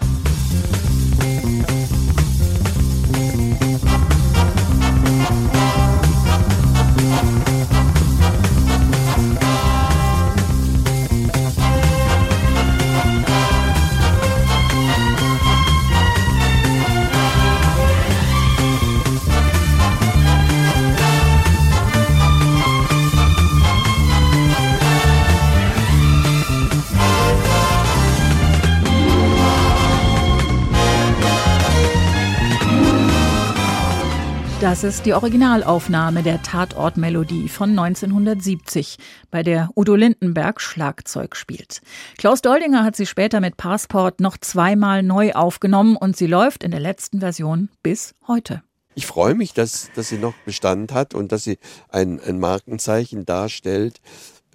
Das 34.66 34.82
ist 34.82 35.06
die 35.06 35.14
Originalaufnahme 35.14 36.24
der 36.24 36.42
Tatortmelodie 36.42 37.48
von 37.48 37.70
1970, 37.70 38.96
bei 39.30 39.44
der 39.44 39.70
Udo 39.76 39.94
Lindenberg 39.94 40.60
Schlagzeug 40.60 41.36
spielt. 41.36 41.82
Klaus 42.18 42.42
Doldinger 42.42 42.82
hat 42.82 42.96
sie 42.96 43.06
später 43.06 43.38
mit 43.38 43.56
Passport 43.56 44.18
noch 44.18 44.36
zweimal 44.38 45.04
neu 45.04 45.34
aufgenommen 45.34 45.96
und 45.96 46.16
sie 46.16 46.26
läuft 46.26 46.64
in 46.64 46.72
der 46.72 46.80
letzten 46.80 47.20
Version 47.20 47.68
bis 47.84 48.16
heute. 48.26 48.64
Ich 48.96 49.06
freue 49.06 49.36
mich, 49.36 49.54
dass, 49.54 49.88
dass 49.94 50.08
sie 50.08 50.18
noch 50.18 50.34
Bestand 50.44 50.92
hat 50.92 51.14
und 51.14 51.30
dass 51.30 51.44
sie 51.44 51.58
ein, 51.88 52.18
ein 52.18 52.40
Markenzeichen 52.40 53.24
darstellt, 53.24 54.00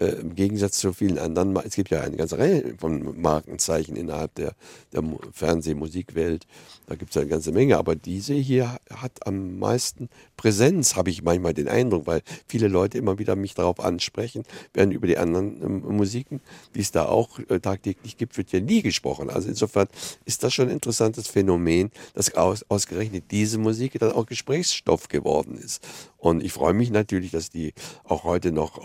äh, 0.01 0.20
im 0.20 0.34
Gegensatz 0.34 0.79
zu 0.79 0.93
vielen 0.93 1.20
anderen, 1.20 1.55
es 1.58 1.75
gibt 1.75 1.91
ja 1.91 2.01
eine 2.01 2.17
ganze 2.17 2.39
Reihe 2.39 2.74
von 2.79 3.22
Markenzeichen 3.22 3.96
innerhalb 3.96 4.34
der, 4.36 4.53
der 4.93 5.03
Fernsehmusikwelt. 5.31 6.48
Da 6.88 6.96
gibt 6.96 7.12
es 7.12 7.17
eine 7.17 7.27
ganze 7.29 7.51
Menge, 7.51 7.77
aber 7.77 7.96
diese 7.96 8.34
hier 8.34 8.79
hat 8.93 9.27
am 9.27 9.60
meisten 9.60 10.10
Präsenz, 10.38 10.96
habe 10.96 11.12
ich 11.12 11.22
manchmal 11.22 11.53
den 11.53 11.67
Eindruck, 11.67 12.08
weil 12.08 12.22
viele 12.48 12.67
Leute 12.67 12.98
immer 12.98 13.20
wieder 13.20 13.36
mich 13.36 13.53
darauf 13.53 13.79
ansprechen, 13.79 14.43
während 14.74 14.91
über 14.91 15.05
die 15.05 15.17
anderen 15.20 15.62
ähm, 15.62 15.96
Musiken, 15.96 16.41
die 16.74 16.81
es 16.81 16.91
da 16.91 17.05
auch 17.05 17.38
äh, 17.50 17.60
tagtäglich 17.60 18.17
gibt, 18.17 18.38
wird 18.38 18.51
ja 18.51 18.60
nie 18.60 18.81
gesprochen. 18.81 19.29
Also 19.29 19.50
insofern 19.50 19.88
ist 20.25 20.43
das 20.43 20.53
schon 20.53 20.67
ein 20.67 20.74
interessantes 20.74 21.27
Phänomen, 21.27 21.91
dass 22.15 22.34
aus, 22.34 22.65
ausgerechnet 22.70 23.25
diese 23.29 23.60
Musik 23.60 24.00
dann 24.00 24.12
auch 24.12 24.25
Gesprächsstoff 24.25 25.08
geworden 25.10 25.60
ist. 25.63 25.81
Und 26.17 26.43
ich 26.43 26.53
freue 26.53 26.74
mich 26.74 26.91
natürlich, 26.91 27.31
dass 27.31 27.50
die 27.50 27.74
auch 28.03 28.24
heute 28.24 28.51
noch 28.51 28.79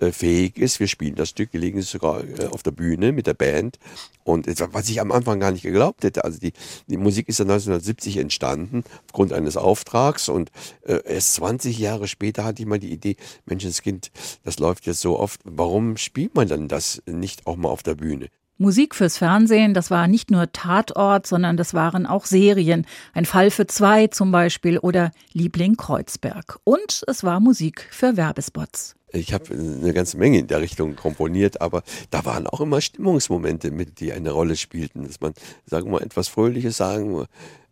aufführungsfähig 0.00 0.58
ist. 0.58 0.80
Wir 0.80 0.88
spielen 0.88 1.14
das 1.14 1.30
Stück, 1.30 1.52
gelegentlich 1.52 1.88
sogar 1.88 2.22
äh, 2.24 2.46
auf 2.46 2.62
der 2.62 2.70
Bühne 2.70 3.12
mit 3.12 3.26
der 3.26 3.34
Band. 3.34 3.78
Und 4.24 4.46
was 4.72 4.88
ich 4.88 5.00
am 5.00 5.12
Anfang 5.12 5.38
gar 5.38 5.52
nicht 5.52 5.62
geglaubt 5.62 6.02
hätte, 6.02 6.24
also 6.24 6.38
die, 6.38 6.52
die 6.88 6.96
Musik 6.96 7.28
ist 7.28 7.38
ja 7.38 7.44
1970 7.44 8.16
entstanden, 8.16 8.82
aufgrund 9.06 9.32
eines 9.32 9.56
Auftrags. 9.56 10.28
Und 10.28 10.50
äh, 10.82 11.00
erst 11.04 11.34
20 11.34 11.78
Jahre 11.78 12.08
später 12.08 12.44
hatte 12.44 12.62
ich 12.62 12.68
mal 12.68 12.78
die 12.78 12.92
Idee, 12.92 13.16
Menschenskind, 13.46 14.10
das 14.44 14.58
läuft 14.58 14.86
jetzt 14.86 15.00
so 15.00 15.18
oft, 15.18 15.40
warum 15.44 15.96
spielt 15.96 16.34
man 16.34 16.48
dann 16.48 16.68
das 16.68 17.02
nicht 17.06 17.46
auch 17.46 17.56
mal 17.56 17.68
auf 17.68 17.82
der 17.82 17.94
Bühne? 17.94 18.28
Musik 18.58 18.94
fürs 18.94 19.18
Fernsehen, 19.18 19.74
das 19.74 19.90
war 19.90 20.08
nicht 20.08 20.30
nur 20.30 20.50
Tatort, 20.50 21.26
sondern 21.26 21.58
das 21.58 21.74
waren 21.74 22.06
auch 22.06 22.24
Serien. 22.24 22.86
Ein 23.12 23.26
Fall 23.26 23.50
für 23.50 23.66
zwei 23.66 24.06
zum 24.06 24.32
Beispiel 24.32 24.78
oder 24.78 25.10
Liebling 25.34 25.76
Kreuzberg. 25.76 26.58
Und 26.64 27.02
es 27.06 27.22
war 27.22 27.38
Musik 27.38 27.86
für 27.90 28.16
Werbespots. 28.16 28.95
Ich 29.12 29.32
habe 29.32 29.54
eine 29.54 29.92
ganze 29.92 30.18
Menge 30.18 30.40
in 30.40 30.48
der 30.48 30.60
Richtung 30.60 30.96
komponiert, 30.96 31.60
aber 31.60 31.82
da 32.10 32.24
waren 32.24 32.46
auch 32.46 32.60
immer 32.60 32.80
Stimmungsmomente 32.80 33.70
mit, 33.70 34.00
die 34.00 34.12
eine 34.12 34.32
Rolle 34.32 34.56
spielten, 34.56 35.04
dass 35.06 35.20
man, 35.20 35.32
sagen 35.64 35.86
wir 35.86 35.92
mal, 35.92 36.02
etwas 36.02 36.28
Fröhliches 36.28 36.76
sagen, 36.76 37.24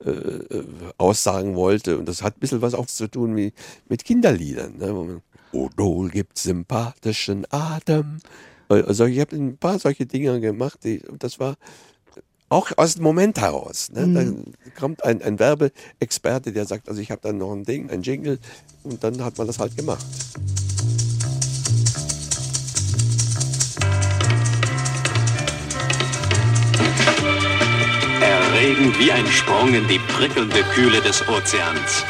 äh, 0.05 0.11
äh, 0.11 0.65
aussagen 0.97 1.57
wollte. 1.57 1.99
Und 1.99 2.07
das 2.07 2.23
hat 2.23 2.37
ein 2.37 2.41
bisschen 2.41 2.63
was 2.63 2.75
auch 2.75 2.87
zu 2.87 3.09
tun 3.09 3.37
wie 3.37 3.53
mit 3.89 4.05
Kinderliedern. 4.05 4.79
Ne? 4.79 5.23
Odol 5.53 6.11
gibt 6.11 6.39
sympathischen 6.39 7.47
Atem. 7.51 8.19
Also 8.69 9.07
ich 9.07 9.21
habe 9.21 9.37
ein 9.37 9.57
paar 9.57 9.79
solche 9.79 10.07
Dinge 10.07 10.41
gemacht, 10.41 10.81
die, 10.85 11.03
das 11.19 11.39
war 11.39 11.57
auch 12.49 12.71
aus 12.77 12.95
dem 12.95 13.03
Moment 13.03 13.41
heraus. 13.41 13.91
Ne? 13.93 14.07
Mhm. 14.07 14.15
Dann 14.15 14.45
kommt 14.79 15.05
ein, 15.05 15.23
ein 15.23 15.39
Werbeexperte, 15.39 16.53
der 16.53 16.67
sagt, 16.67 16.89
also 16.89 17.01
ich 17.01 17.11
habe 17.11 17.21
dann 17.23 17.39
noch 17.39 17.53
ein 17.53 17.65
Ding, 17.65 17.91
ein 17.91 18.03
Jingle 18.03 18.39
und 18.85 19.03
dann 19.03 19.23
hat 19.25 19.39
man 19.39 19.47
das 19.47 19.59
halt 19.59 19.77
gemacht. 19.77 20.05
Erregend 28.65 28.99
wie 28.99 29.13
ein 29.13 29.27
Sprung 29.27 29.75
in 29.75 29.87
die 29.89 29.99
prickelnde 29.99 30.63
Kühle 30.75 30.99
des 31.03 31.21
Ozeans. 31.29 32.03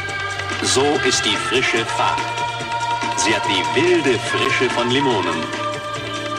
So 0.63 0.85
ist 1.05 1.25
die 1.25 1.35
frische 1.35 1.85
Fahrt. 1.85 2.21
Sie 3.17 3.35
hat 3.35 3.43
die 3.45 3.81
wilde 3.81 4.17
Frische 4.17 4.69
von 4.69 4.89
Limonen 4.89 5.35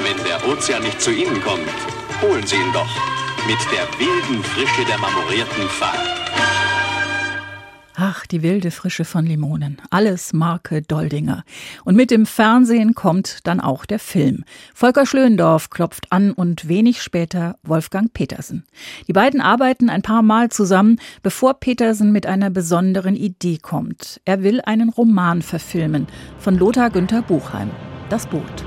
wenn 0.06 0.24
der 0.24 0.46
Ozean 0.48 0.82
nicht 0.82 1.00
zu 1.02 1.10
Ihnen 1.10 1.42
kommt, 1.42 1.68
holen 2.22 2.46
Sie 2.46 2.56
ihn 2.56 2.72
doch 2.72 2.88
mit 3.46 3.58
der 3.72 3.86
wilden 3.98 4.42
Frische 4.42 4.84
der 4.86 4.98
marmorierten 4.98 5.68
Pfad. 5.68 6.25
Ach, 7.98 8.26
die 8.26 8.42
wilde 8.42 8.70
Frische 8.70 9.06
von 9.06 9.24
Limonen. 9.24 9.78
Alles 9.88 10.34
Marke 10.34 10.82
Doldinger. 10.82 11.44
Und 11.82 11.96
mit 11.96 12.10
dem 12.10 12.26
Fernsehen 12.26 12.94
kommt 12.94 13.38
dann 13.44 13.58
auch 13.58 13.86
der 13.86 13.98
Film. 13.98 14.44
Volker 14.74 15.06
Schlöndorff 15.06 15.70
klopft 15.70 16.12
an 16.12 16.32
und 16.32 16.68
wenig 16.68 17.00
später 17.00 17.56
Wolfgang 17.62 18.12
Petersen. 18.12 18.66
Die 19.08 19.14
beiden 19.14 19.40
arbeiten 19.40 19.88
ein 19.88 20.02
paar 20.02 20.20
Mal 20.20 20.50
zusammen, 20.50 21.00
bevor 21.22 21.54
Petersen 21.54 22.12
mit 22.12 22.26
einer 22.26 22.50
besonderen 22.50 23.16
Idee 23.16 23.56
kommt. 23.56 24.20
Er 24.26 24.42
will 24.42 24.60
einen 24.60 24.90
Roman 24.90 25.40
verfilmen 25.40 26.06
von 26.38 26.58
Lothar 26.58 26.90
Günther 26.90 27.22
Buchheim. 27.22 27.70
Das 28.10 28.26
Boot. 28.26 28.65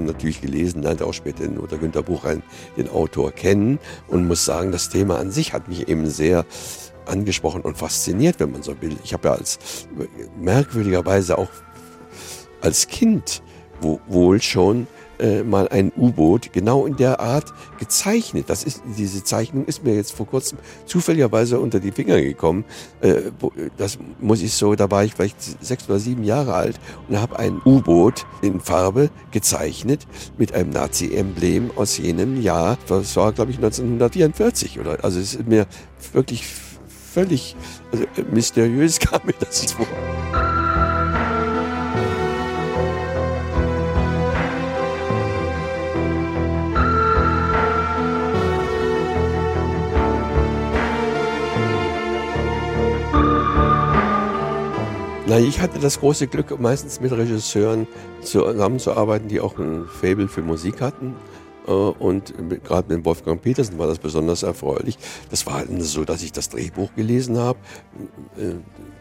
Roman 0.00 0.06
natürlich 0.06 0.40
gelesen, 0.40 0.82
lernte 0.82 1.06
auch 1.06 1.12
später 1.12 1.44
den 1.44 1.56
Lothar 1.56 1.78
Günther 1.78 2.02
Buchrein, 2.02 2.42
den 2.76 2.88
Autor, 2.88 3.32
kennen 3.32 3.78
und 4.08 4.26
muss 4.26 4.44
sagen, 4.44 4.72
das 4.72 4.88
Thema 4.88 5.18
an 5.18 5.30
sich 5.30 5.52
hat 5.52 5.68
mich 5.68 5.88
eben 5.88 6.08
sehr 6.08 6.44
angesprochen 7.06 7.62
und 7.62 7.76
fasziniert, 7.76 8.40
wenn 8.40 8.52
man 8.52 8.62
so 8.62 8.80
will. 8.80 8.96
Ich 9.04 9.12
habe 9.12 9.28
ja 9.28 9.34
als 9.34 9.58
merkwürdigerweise 10.40 11.38
auch 11.38 11.48
als 12.60 12.88
Kind 12.88 13.42
wohl 13.80 14.42
schon 14.42 14.86
äh, 15.20 15.42
mal 15.42 15.68
ein 15.68 15.92
U-Boot 15.96 16.52
genau 16.52 16.86
in 16.86 16.96
der 16.96 17.20
Art 17.20 17.52
gezeichnet. 17.78 18.46
Das 18.48 18.64
ist, 18.64 18.82
diese 18.96 19.22
Zeichnung 19.22 19.64
ist 19.66 19.84
mir 19.84 19.94
jetzt 19.94 20.12
vor 20.12 20.26
kurzem 20.26 20.58
zufälligerweise 20.86 21.60
unter 21.60 21.80
die 21.80 21.92
Finger 21.92 22.20
gekommen. 22.20 22.64
Äh, 23.00 23.30
das 23.76 23.98
muss 24.20 24.42
ich 24.42 24.52
so, 24.54 24.74
da 24.74 24.90
war 24.90 25.04
ich 25.04 25.14
vielleicht 25.14 25.64
sechs 25.64 25.88
oder 25.88 25.98
sieben 25.98 26.24
Jahre 26.24 26.54
alt 26.54 26.80
und 27.08 27.20
habe 27.20 27.38
ein 27.38 27.60
U-Boot 27.64 28.26
in 28.42 28.60
Farbe 28.60 29.10
gezeichnet 29.30 30.06
mit 30.38 30.54
einem 30.54 30.70
Nazi-Emblem 30.70 31.70
aus 31.76 31.98
jenem 31.98 32.40
Jahr. 32.40 32.78
Das 32.88 33.16
war, 33.16 33.32
glaube 33.32 33.50
ich, 33.50 33.58
1944. 33.58 34.80
Oder, 34.80 35.04
also 35.04 35.20
es 35.20 35.34
ist 35.34 35.46
mir 35.46 35.66
wirklich 36.12 36.46
völlig 37.12 37.56
also, 37.92 38.04
mysteriös 38.30 38.98
kam 39.00 39.20
mir 39.24 39.34
das 39.38 39.72
vor. 39.72 39.86
Na, 55.30 55.38
ich 55.38 55.60
hatte 55.60 55.78
das 55.78 56.00
große 56.00 56.26
Glück, 56.26 56.58
meistens 56.58 57.00
mit 57.00 57.12
Regisseuren 57.12 57.86
zusammenzuarbeiten, 58.20 59.28
die 59.28 59.38
auch 59.38 59.56
ein 59.58 59.86
Faible 59.86 60.26
für 60.26 60.42
Musik 60.42 60.80
hatten. 60.80 61.14
Äh, 61.68 61.70
und 61.70 62.34
gerade 62.64 62.92
mit 62.92 63.04
Wolfgang 63.04 63.40
Petersen 63.40 63.78
war 63.78 63.86
das 63.86 64.00
besonders 64.00 64.42
erfreulich. 64.42 64.98
Das 65.30 65.46
war 65.46 65.64
so, 65.78 66.04
dass 66.04 66.24
ich 66.24 66.32
das 66.32 66.48
Drehbuch 66.48 66.96
gelesen 66.96 67.38
habe. 67.38 67.60
Äh, 68.36 68.54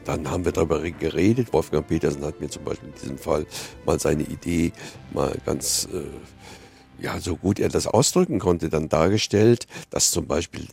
dann 0.05 0.29
haben 0.29 0.45
wir 0.45 0.51
darüber 0.51 0.79
geredet. 0.81 1.51
Wolfgang 1.51 1.87
Petersen 1.87 2.23
hat 2.23 2.39
mir 2.39 2.49
zum 2.49 2.63
Beispiel 2.63 2.89
in 2.89 2.95
diesem 3.01 3.17
Fall 3.17 3.47
mal 3.87 3.99
seine 3.99 4.21
Idee 4.21 4.71
mal 5.11 5.35
ganz, 5.47 5.87
äh, 5.91 7.03
ja, 7.03 7.19
so 7.19 7.37
gut 7.37 7.59
er 7.59 7.69
das 7.69 7.87
ausdrücken 7.87 8.37
konnte, 8.37 8.69
dann 8.69 8.87
dargestellt, 8.87 9.65
dass 9.89 10.11
zum 10.11 10.27
Beispiel 10.27 10.67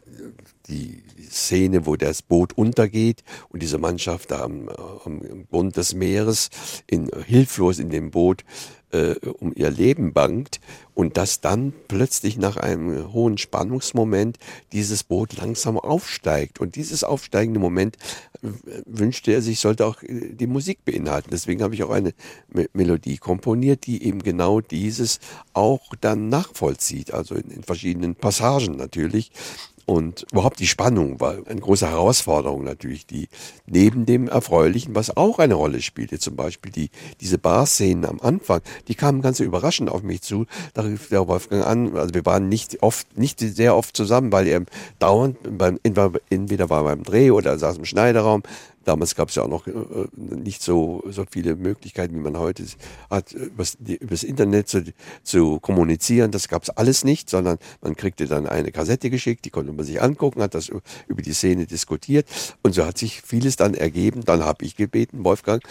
die 0.68 1.02
Szene, 1.30 1.86
wo 1.86 1.96
das 1.96 2.22
Boot 2.22 2.56
untergeht 2.56 3.22
und 3.48 3.62
diese 3.62 3.78
Mannschaft 3.78 4.30
da 4.30 4.42
am, 4.42 4.68
am 5.04 5.46
Grund 5.50 5.76
des 5.76 5.94
Meeres 5.94 6.50
in, 6.86 7.10
hilflos 7.26 7.78
in 7.78 7.90
dem 7.90 8.10
Boot 8.10 8.44
äh, 8.92 9.14
um 9.40 9.52
ihr 9.54 9.70
Leben 9.70 10.12
bangt 10.12 10.60
und 10.94 11.16
dass 11.16 11.40
dann 11.40 11.72
plötzlich 11.88 12.38
nach 12.38 12.56
einem 12.56 13.12
hohen 13.12 13.38
Spannungsmoment 13.38 14.38
dieses 14.72 15.02
Boot 15.02 15.36
langsam 15.36 15.78
aufsteigt. 15.78 16.60
Und 16.60 16.76
dieses 16.76 17.04
aufsteigende 17.04 17.60
Moment 17.60 17.96
äh, 18.42 18.48
wünschte 18.86 19.32
er 19.32 19.42
sich, 19.42 19.60
sollte 19.60 19.86
auch 19.86 20.02
äh, 20.02 20.32
die 20.32 20.46
Musik 20.46 20.84
beinhalten. 20.84 21.30
Deswegen 21.30 21.62
habe 21.62 21.74
ich 21.74 21.82
auch 21.82 21.90
eine 21.90 22.14
M 22.52 22.66
Melodie 22.72 23.18
komponiert, 23.18 23.86
die 23.86 24.04
eben 24.04 24.22
genau 24.22 24.60
dieses 24.60 25.20
auch 25.52 25.94
dann 26.00 26.28
nachvollzieht, 26.28 27.12
also 27.12 27.34
in, 27.34 27.50
in 27.50 27.62
verschiedenen 27.62 28.14
Passagen 28.14 28.76
natürlich. 28.76 29.32
Und 29.86 30.26
überhaupt 30.32 30.58
die 30.58 30.66
Spannung 30.66 31.20
war 31.20 31.36
eine 31.46 31.60
große 31.60 31.88
Herausforderung 31.88 32.64
natürlich, 32.64 33.06
die 33.06 33.28
neben 33.66 34.04
dem 34.04 34.26
Erfreulichen, 34.26 34.96
was 34.96 35.16
auch 35.16 35.38
eine 35.38 35.54
Rolle 35.54 35.80
spielte, 35.80 36.18
zum 36.18 36.34
Beispiel 36.34 36.72
die, 36.72 36.90
diese 37.20 37.38
Bar-Szenen 37.38 38.04
am 38.04 38.20
Anfang, 38.20 38.62
die 38.88 38.96
kamen 38.96 39.22
ganz 39.22 39.38
überraschend 39.38 39.88
auf 39.88 40.02
mich 40.02 40.22
zu. 40.22 40.46
Da 40.74 40.82
rief 40.82 41.08
der 41.08 41.28
Wolfgang 41.28 41.64
an, 41.64 41.96
also 41.96 42.12
wir 42.14 42.26
waren 42.26 42.48
nicht 42.48 42.82
oft, 42.82 43.16
nicht 43.16 43.38
sehr 43.38 43.76
oft 43.76 43.96
zusammen, 43.96 44.32
weil 44.32 44.48
er 44.48 44.62
dauernd 44.98 45.38
beim, 45.56 45.78
entweder 46.30 46.68
war 46.68 46.82
beim 46.82 47.04
Dreh 47.04 47.30
oder 47.30 47.56
saß 47.56 47.78
im 47.78 47.84
Schneiderraum, 47.84 48.42
Damals 48.86 49.16
gab 49.16 49.30
es 49.30 49.34
ja 49.34 49.42
auch 49.42 49.48
noch 49.48 49.66
äh, 49.66 49.72
nicht 50.14 50.62
so, 50.62 51.02
so 51.10 51.24
viele 51.28 51.56
Möglichkeiten, 51.56 52.14
wie 52.14 52.20
man 52.20 52.38
heute 52.38 52.64
hat, 53.10 53.32
übers, 53.32 53.76
übers 53.84 54.22
Internet 54.22 54.68
zu, 54.68 54.84
zu 55.24 55.58
kommunizieren. 55.58 56.30
Das 56.30 56.46
gab 56.46 56.62
es 56.62 56.70
alles 56.70 57.02
nicht, 57.02 57.28
sondern 57.28 57.58
man 57.80 57.96
kriegte 57.96 58.26
dann 58.26 58.46
eine 58.46 58.70
Kassette 58.70 59.10
geschickt, 59.10 59.44
die 59.44 59.50
konnte 59.50 59.72
man 59.72 59.84
sich 59.84 60.00
angucken, 60.00 60.40
hat 60.40 60.54
das 60.54 60.70
über 61.08 61.20
die 61.20 61.32
Szene 61.32 61.66
diskutiert 61.66 62.28
und 62.62 62.76
so 62.76 62.86
hat 62.86 62.96
sich 62.96 63.22
vieles 63.22 63.56
dann 63.56 63.74
ergeben. 63.74 64.24
Dann 64.24 64.44
habe 64.44 64.64
ich 64.64 64.76
gebeten, 64.76 65.24
Wolfgang, 65.24 65.64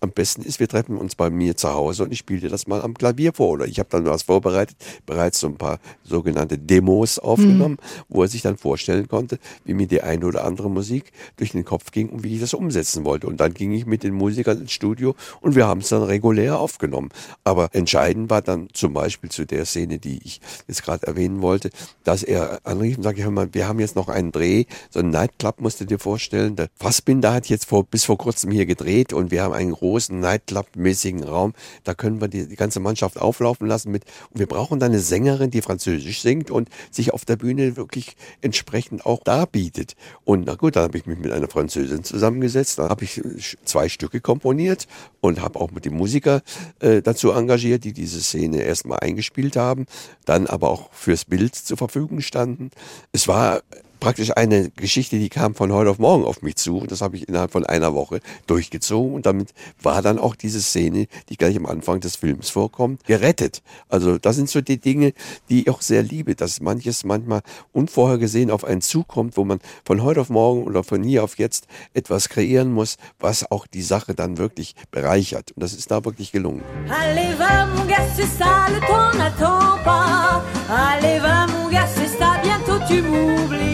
am 0.00 0.12
besten 0.12 0.42
ist, 0.42 0.60
wir 0.60 0.68
treffen 0.68 0.96
uns 0.96 1.14
bei 1.14 1.28
mir 1.28 1.56
zu 1.56 1.72
Hause 1.72 2.04
und 2.04 2.12
ich 2.12 2.20
spiele 2.20 2.40
dir 2.40 2.48
das 2.48 2.66
mal 2.66 2.80
am 2.80 2.94
Klavier 2.94 3.32
vor. 3.34 3.50
Oder 3.50 3.66
ich 3.66 3.78
habe 3.78 3.88
dann 3.90 4.06
was 4.06 4.22
vorbereitet, 4.22 4.76
bereits 5.04 5.40
so 5.40 5.46
ein 5.46 5.56
paar 5.56 5.78
sogenannte 6.04 6.56
Demos 6.56 7.18
aufgenommen, 7.18 7.78
mhm. 7.80 8.04
wo 8.08 8.22
er 8.22 8.28
sich 8.28 8.40
dann 8.40 8.56
vorstellen 8.56 9.08
konnte, 9.08 9.38
wie 9.64 9.74
mir 9.74 9.86
die 9.86 10.02
eine 10.02 10.24
oder 10.24 10.44
andere 10.44 10.70
Musik 10.70 11.12
durch 11.36 11.52
den 11.52 11.64
Kopf 11.64 11.90
ging 11.90 12.08
und 12.08 12.24
wie 12.24 12.34
ich 12.34 12.40
das 12.40 12.54
umsetzen 12.54 13.04
wollte. 13.04 13.26
Und 13.26 13.40
dann 13.40 13.52
ging 13.52 13.72
ich 13.72 13.84
mit 13.84 14.02
den 14.02 14.14
Musikern 14.14 14.58
ins 14.58 14.72
Studio 14.72 15.14
und 15.42 15.54
wir 15.54 15.66
haben 15.66 15.80
es 15.80 15.90
dann 15.90 16.02
regulär 16.02 16.58
aufgenommen. 16.58 17.10
Aber 17.44 17.68
entscheidend 17.72 18.30
war 18.30 18.40
dann 18.40 18.68
zum 18.72 18.94
Beispiel 18.94 19.30
zu 19.30 19.44
der 19.44 19.66
Szene, 19.66 19.98
die 19.98 20.20
ich 20.24 20.40
jetzt 20.66 20.82
gerade 20.82 21.06
erwähnen 21.06 21.42
wollte, 21.42 21.70
dass 22.04 22.22
er 22.22 22.60
anrief 22.64 22.96
und 22.96 23.02
sagte, 23.02 23.22
hör 23.22 23.30
mal, 23.30 23.52
wir 23.52 23.68
haben 23.68 23.80
jetzt 23.80 23.96
noch 23.96 24.08
einen 24.08 24.32
Dreh, 24.32 24.64
so 24.88 25.00
einen 25.00 25.10
Nightclub 25.10 25.60
musst 25.60 25.80
du 25.80 25.84
dir 25.84 25.98
vorstellen. 25.98 26.56
Der 26.56 26.68
Fassbinder 26.76 27.34
hat 27.34 27.48
jetzt 27.48 27.66
vor, 27.66 27.84
bis 27.84 28.06
vor 28.06 28.16
kurzem 28.16 28.50
hier 28.50 28.64
gedreht 28.64 29.12
und 29.12 29.30
wir 29.30 29.42
haben 29.42 29.52
einen 29.52 29.72
großen 29.72 29.89
großen 29.90 30.20
Nightclub-mäßigen 30.20 31.24
Raum. 31.24 31.52
Da 31.82 31.94
können 31.94 32.20
wir 32.20 32.28
die, 32.28 32.46
die, 32.46 32.54
ganze 32.54 32.78
Mannschaft 32.78 33.18
auflaufen 33.18 33.66
lassen 33.66 33.90
mit. 33.90 34.04
Und 34.30 34.38
wir 34.38 34.46
brauchen 34.46 34.78
dann 34.78 34.92
eine 34.92 35.00
Sängerin, 35.00 35.50
die 35.50 35.62
Französisch 35.62 36.22
singt 36.22 36.52
und 36.52 36.68
sich 36.92 37.12
auf 37.12 37.24
der 37.24 37.34
Bühne 37.34 37.76
wirklich 37.76 38.14
entsprechend 38.40 39.04
auch 39.04 39.24
darbietet. 39.24 39.96
Und 40.24 40.46
na 40.46 40.54
gut, 40.54 40.76
dann 40.76 40.84
habe 40.84 40.96
ich 40.96 41.06
mich 41.06 41.18
mit 41.18 41.32
einer 41.32 41.48
Französin 41.48 42.04
zusammengesetzt. 42.04 42.78
Da 42.78 42.88
habe 42.88 43.02
ich 43.02 43.20
zwei 43.64 43.88
Stücke 43.88 44.20
komponiert 44.20 44.86
und 45.20 45.40
habe 45.40 45.58
auch 45.58 45.72
mit 45.72 45.84
den 45.84 45.94
Musiker 45.94 46.42
äh, 46.78 47.02
dazu 47.02 47.32
engagiert, 47.32 47.82
die 47.82 47.92
diese 47.92 48.22
Szene 48.22 48.62
erstmal 48.62 49.00
eingespielt 49.00 49.56
haben, 49.56 49.86
dann 50.24 50.46
aber 50.46 50.70
auch 50.70 50.92
fürs 50.92 51.24
Bild 51.24 51.56
zur 51.56 51.76
Verfügung 51.76 52.20
standen. 52.20 52.70
Es 53.10 53.26
war 53.26 53.62
praktisch 54.00 54.36
eine 54.36 54.70
Geschichte, 54.70 55.18
die 55.18 55.28
kam 55.28 55.54
von 55.54 55.72
heute 55.72 55.90
auf 55.90 55.98
morgen 55.98 56.24
auf 56.24 56.42
mich 56.42 56.56
zu. 56.56 56.78
Und 56.78 56.90
das 56.90 57.02
habe 57.02 57.16
ich 57.16 57.28
innerhalb 57.28 57.52
von 57.52 57.64
einer 57.64 57.94
Woche 57.94 58.20
durchgezogen. 58.46 59.14
Und 59.14 59.26
damit 59.26 59.52
war 59.82 60.02
dann 60.02 60.18
auch 60.18 60.34
diese 60.34 60.60
Szene, 60.60 61.06
die 61.28 61.36
gleich 61.36 61.56
am 61.56 61.66
Anfang 61.66 62.00
des 62.00 62.16
Films 62.16 62.50
vorkommt, 62.50 63.04
gerettet. 63.04 63.62
Also 63.88 64.18
das 64.18 64.36
sind 64.36 64.48
so 64.48 64.60
die 64.60 64.78
Dinge, 64.78 65.12
die 65.48 65.62
ich 65.62 65.70
auch 65.70 65.82
sehr 65.82 66.02
liebe, 66.02 66.34
dass 66.34 66.60
manches 66.60 67.04
manchmal 67.04 67.42
unvorhergesehen 67.72 68.50
auf 68.50 68.64
einen 68.64 68.80
zukommt, 68.80 69.36
wo 69.36 69.44
man 69.44 69.60
von 69.84 70.02
heute 70.02 70.22
auf 70.22 70.30
morgen 70.30 70.64
oder 70.64 70.82
von 70.82 71.02
hier 71.02 71.22
auf 71.22 71.38
jetzt 71.38 71.66
etwas 71.94 72.28
kreieren 72.28 72.72
muss, 72.72 72.96
was 73.18 73.50
auch 73.50 73.66
die 73.66 73.82
Sache 73.82 74.14
dann 74.14 74.38
wirklich 74.38 74.74
bereichert. 74.90 75.52
Und 75.52 75.62
das 75.62 75.74
ist 75.74 75.90
da 75.90 76.04
wirklich 76.04 76.32
gelungen. 76.32 76.62
Allez, 76.88 77.38
va, 77.38 77.66
mon 77.66 77.86
gars, 77.86 78.08
c'est 78.16 78.26
ça, 78.38 78.66
le 78.72 78.80
temps 78.80 79.16
n'attend 79.18 79.82
pas. 79.84 80.42
Allez, 80.68 81.20
va, 81.20 81.46
mon 81.46 81.68
gars, 81.70 81.88
c'est 81.94 82.08
ça, 82.18 82.40
bientôt 82.42 82.82
tu 82.88 83.02
m'oublies. 83.02 83.69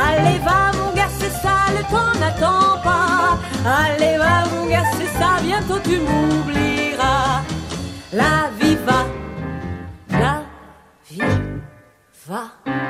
Allez 0.00 0.38
va 0.38 0.70
mon 0.78 0.92
gars 0.94 1.08
c'est 1.18 1.30
ça 1.30 1.56
le 1.76 1.82
temps 1.90 2.18
n'attend 2.20 2.80
pas. 2.82 3.38
Allez 3.66 4.16
va 4.16 4.46
mon 4.52 4.66
gars 4.66 4.84
c'est 4.96 5.18
ça 5.18 5.40
bientôt 5.42 5.78
tu 5.82 5.98
m'oublieras. 5.98 7.42
La 8.12 8.50
vie 8.58 8.78
va 8.86 9.06
La 10.10 10.42
vie 11.10 11.20
va 12.26 12.87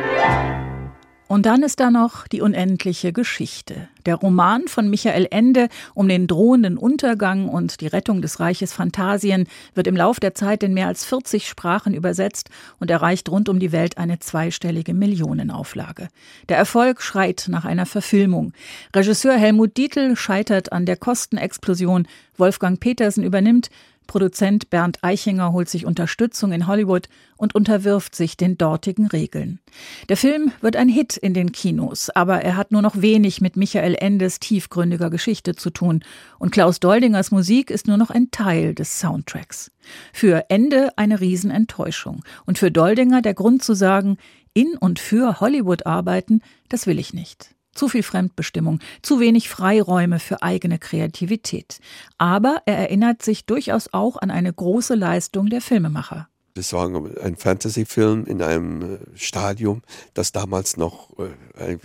Und 1.29 1.45
dann 1.45 1.63
ist 1.63 1.79
da 1.79 1.91
noch 1.91 2.27
die 2.27 2.41
unendliche 2.41 3.13
Geschichte. 3.13 3.89
Der 4.07 4.15
Roman 4.15 4.67
von 4.67 4.89
Michael 4.89 5.29
Ende 5.31 5.69
um 5.93 6.09
den 6.09 6.27
drohenden 6.27 6.79
Untergang 6.79 7.51
und 7.51 7.83
die 7.83 7.87
Rettung 7.87 8.23
des 8.23 8.41
Reiches 8.41 8.73
Phantasien 8.73 9.47
wird 9.75 9.87
im 9.87 9.97
Lauf 9.97 10.21
der 10.21 10.35
Zeit 10.35 10.63
in 10.63 10.73
mehr 10.73 10.87
als 10.87 11.05
40 11.05 11.47
Sprachen 11.47 11.93
übersetzt 11.93 12.49
und 12.81 12.91
erreicht 12.91 13.29
rund 13.29 13.51
um 13.51 13.59
die 13.59 13.73
Welt 13.73 13.99
eine 13.99 14.19
zweistellige 14.21 14.95
Millionenauflage. 14.95 16.09
Der 16.49 16.57
Erfolg 16.57 17.03
schreit 17.03 17.45
nach 17.49 17.67
einer 17.67 17.85
Verfilmung. 17.85 18.55
Regisseur 18.97 19.35
Helmut 19.35 19.77
Dietl 19.77 20.17
scheitert 20.17 20.73
an 20.73 20.87
der 20.87 20.97
Kostenexplosion. 20.97 22.09
Wolfgang 22.39 22.81
Petersen 22.81 23.23
übernimmt. 23.23 23.69
Produzent 24.09 24.71
Bernd 24.71 24.99
Eichinger 25.03 25.53
holt 25.53 25.69
sich 25.69 25.87
Unterstützung 25.87 26.51
in 26.51 26.67
Hollywood 26.67 27.09
und 27.37 27.55
unterwirft 27.55 28.17
sich 28.17 28.37
den 28.37 28.59
dortigen 28.59 29.07
Regeln. 29.07 29.61
Der 30.09 30.17
Film 30.17 30.51
wird 30.61 30.75
ein 30.75 30.89
Hit 30.89 31.17
in 31.17 31.35
den 31.35 31.53
Kinos, 31.53 32.11
aber 32.11 32.41
er 32.41 32.57
hat 32.57 32.73
nur 32.73 32.83
noch 32.83 33.01
wenig 33.01 33.41
mit 33.41 33.57
Michael 33.57 33.95
Endes 33.95 34.41
tiefgründiger 34.41 35.11
Geschichte 35.11 35.55
zu 35.55 35.71
tun 35.71 36.03
und 36.41 36.51
Klaus 36.51 36.81
Doldingers 36.81 37.31
Musik 37.31 37.71
ist 37.71 37.87
nur 37.87 37.99
noch 37.99 38.11
ein 38.11 38.33
Teil 38.33 38.75
des 38.75 38.99
Soundtracks. 38.99 39.71
Für 40.13 40.47
Ende 40.49 40.91
eine 40.97 41.21
Riesenenttäuschung 41.21 42.25
und 42.47 42.59
für 42.59 42.73
Doldinger 42.73 43.23
der 43.23 43.35
Grund 43.35 43.63
zu 43.63 43.75
sagen, 43.75 44.17
in 44.55 44.77
und 44.81 44.99
für 44.99 45.39
Hollywood 45.39 45.87
arbeiten, 45.87 46.41
das 46.69 46.87
will 46.87 46.99
ich 46.99 47.13
nicht. 47.13 47.55
Zu 47.73 47.89
viel 47.89 48.03
Fremdbestimmung, 48.03 48.81
zu 49.03 49.21
wenig 49.21 49.49
Freiräume 49.49 50.19
für 50.19 50.43
eigene 50.43 50.79
Kreativität. 50.79 51.81
Aber 52.17 52.63
er 52.67 52.77
erinnert 52.79 53.23
sich 53.23 53.47
durchaus 53.47 53.93
auch 53.93 54.17
an 54.17 54.31
eine 54.31 54.53
große 54.53 54.95
Leistung 54.95 55.49
der 55.49 55.61
Filmemacher. 55.61 56.28
War 56.73 56.89
ein 57.23 57.37
Fantasy-Film 57.37 58.27
in 58.27 58.43
einem 58.43 58.83
äh, 58.83 58.99
Stadium, 59.15 59.83
das 60.15 60.33
damals 60.33 60.77
noch 60.77 61.09
äh, 61.19 61.77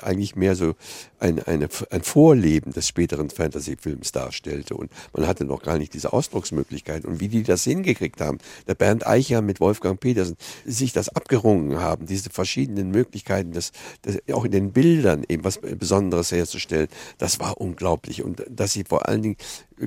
eigentlich 0.00 0.36
mehr 0.36 0.56
so 0.56 0.74
ein, 1.18 1.40
eine, 1.40 1.68
ein 1.90 2.02
Vorleben 2.02 2.72
des 2.72 2.88
späteren 2.88 3.30
Fantasy-Films 3.30 4.12
darstellte. 4.12 4.74
Und 4.74 4.90
man 5.12 5.26
hatte 5.26 5.44
noch 5.44 5.62
gar 5.62 5.78
nicht 5.78 5.94
diese 5.94 6.12
Ausdrucksmöglichkeit. 6.12 7.04
Und 7.04 7.20
wie 7.20 7.28
die 7.28 7.42
das 7.42 7.64
hingekriegt 7.64 8.20
haben, 8.20 8.38
der 8.66 8.74
Bernd 8.74 9.06
Eicher 9.06 9.42
mit 9.42 9.60
Wolfgang 9.60 10.00
Petersen, 10.00 10.36
sich 10.64 10.92
das 10.92 11.08
abgerungen 11.08 11.78
haben, 11.78 12.06
diese 12.06 12.30
verschiedenen 12.30 12.90
Möglichkeiten, 12.90 13.52
das, 13.52 13.72
das 14.02 14.18
auch 14.32 14.44
in 14.44 14.52
den 14.52 14.72
Bildern 14.72 15.24
eben 15.28 15.44
was 15.44 15.58
Besonderes 15.58 16.32
herzustellen, 16.32 16.88
das 17.18 17.40
war 17.40 17.60
unglaublich. 17.60 18.22
Und 18.22 18.44
dass 18.48 18.72
sie 18.72 18.84
vor 18.84 19.08
allen 19.08 19.22
Dingen 19.22 19.36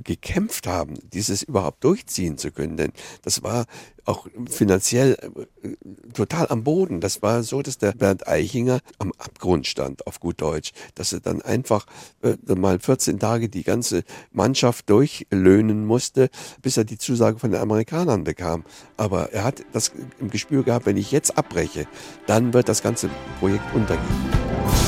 gekämpft 0.02 0.68
haben, 0.68 0.96
dieses 1.14 1.44
überhaupt 1.44 1.84
durchziehen 1.84 2.38
zu 2.38 2.52
können. 2.52 2.78
Denn 2.78 2.92
das 3.22 3.44
war 3.44 3.66
auch 4.06 4.28
finanziell 4.50 5.18
äh, 5.64 5.70
total 6.14 6.48
am 6.50 6.64
Boden. 6.64 7.00
Das 7.00 7.22
war 7.22 7.44
so, 7.44 7.62
dass 7.62 7.78
der 7.78 7.94
Bernd 7.94 8.28
Eichinger 8.28 8.80
am 8.98 9.14
Abgrund 9.18 9.68
stand, 9.68 10.08
auf 10.08 10.20
gut 10.20 10.42
Deutsch. 10.42 10.72
Dass 10.96 11.14
er 11.14 11.20
dann 11.20 11.42
einfach 11.42 11.86
äh, 12.22 12.36
mal 12.56 12.80
14 12.80 13.20
Tage 13.20 13.50
die 13.50 13.64
ganze 13.64 14.04
Mannschaft 14.32 14.90
durchlöhnen 14.90 15.86
musste, 15.86 16.30
bis 16.62 16.78
er 16.78 16.84
die 16.84 16.98
Zusage 16.98 17.40
von 17.40 17.52
den 17.52 17.62
Amerikanern 17.62 18.24
bekam. 18.24 18.64
Aber 18.98 19.32
er 19.32 19.44
hat 19.44 19.64
das 19.72 19.92
im 20.20 20.30
Gespür 20.30 20.64
gehabt, 20.64 20.86
wenn 20.86 20.98
ich 20.98 21.12
jetzt 21.12 21.38
abbreche, 21.38 21.88
dann 22.28 22.54
wird 22.54 22.70
das 22.70 22.84
ganze 22.84 23.10
Projekt 23.40 23.74
untergehen. 23.74 24.83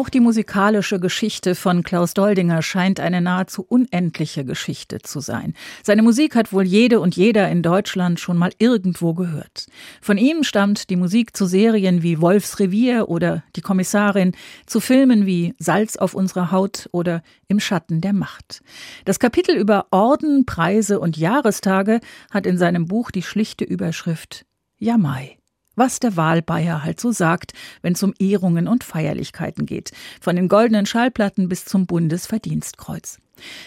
Auch 0.00 0.08
die 0.08 0.20
musikalische 0.20 0.98
Geschichte 0.98 1.54
von 1.54 1.82
Klaus 1.82 2.14
Doldinger 2.14 2.62
scheint 2.62 3.00
eine 3.00 3.20
nahezu 3.20 3.62
unendliche 3.62 4.46
Geschichte 4.46 5.00
zu 5.00 5.20
sein. 5.20 5.52
Seine 5.82 6.00
Musik 6.00 6.36
hat 6.36 6.54
wohl 6.54 6.62
jede 6.62 7.00
und 7.00 7.16
jeder 7.16 7.50
in 7.50 7.62
Deutschland 7.62 8.18
schon 8.18 8.38
mal 8.38 8.50
irgendwo 8.56 9.12
gehört. 9.12 9.66
Von 10.00 10.16
ihm 10.16 10.42
stammt 10.42 10.88
die 10.88 10.96
Musik 10.96 11.36
zu 11.36 11.44
Serien 11.44 12.02
wie 12.02 12.22
Wolfs 12.22 12.58
Revier 12.58 13.10
oder 13.10 13.44
Die 13.56 13.60
Kommissarin, 13.60 14.32
zu 14.64 14.80
Filmen 14.80 15.26
wie 15.26 15.54
Salz 15.58 15.96
auf 15.96 16.14
unserer 16.14 16.50
Haut 16.50 16.88
oder 16.92 17.22
Im 17.48 17.60
Schatten 17.60 18.00
der 18.00 18.14
Macht. 18.14 18.62
Das 19.04 19.18
Kapitel 19.18 19.54
über 19.54 19.88
Orden, 19.90 20.46
Preise 20.46 20.98
und 20.98 21.18
Jahrestage 21.18 22.00
hat 22.30 22.46
in 22.46 22.56
seinem 22.56 22.86
Buch 22.86 23.10
die 23.10 23.22
schlichte 23.22 23.66
Überschrift 23.66 24.46
Jamai 24.78 25.39
was 25.76 26.00
der 26.00 26.16
Wahlbayer 26.16 26.84
halt 26.84 27.00
so 27.00 27.12
sagt, 27.12 27.52
wenn 27.82 27.94
es 27.94 28.02
um 28.02 28.14
Ehrungen 28.18 28.68
und 28.68 28.84
Feierlichkeiten 28.84 29.66
geht, 29.66 29.92
von 30.20 30.36
den 30.36 30.48
goldenen 30.48 30.86
Schallplatten 30.86 31.48
bis 31.48 31.64
zum 31.64 31.86
Bundesverdienstkreuz. 31.86 33.18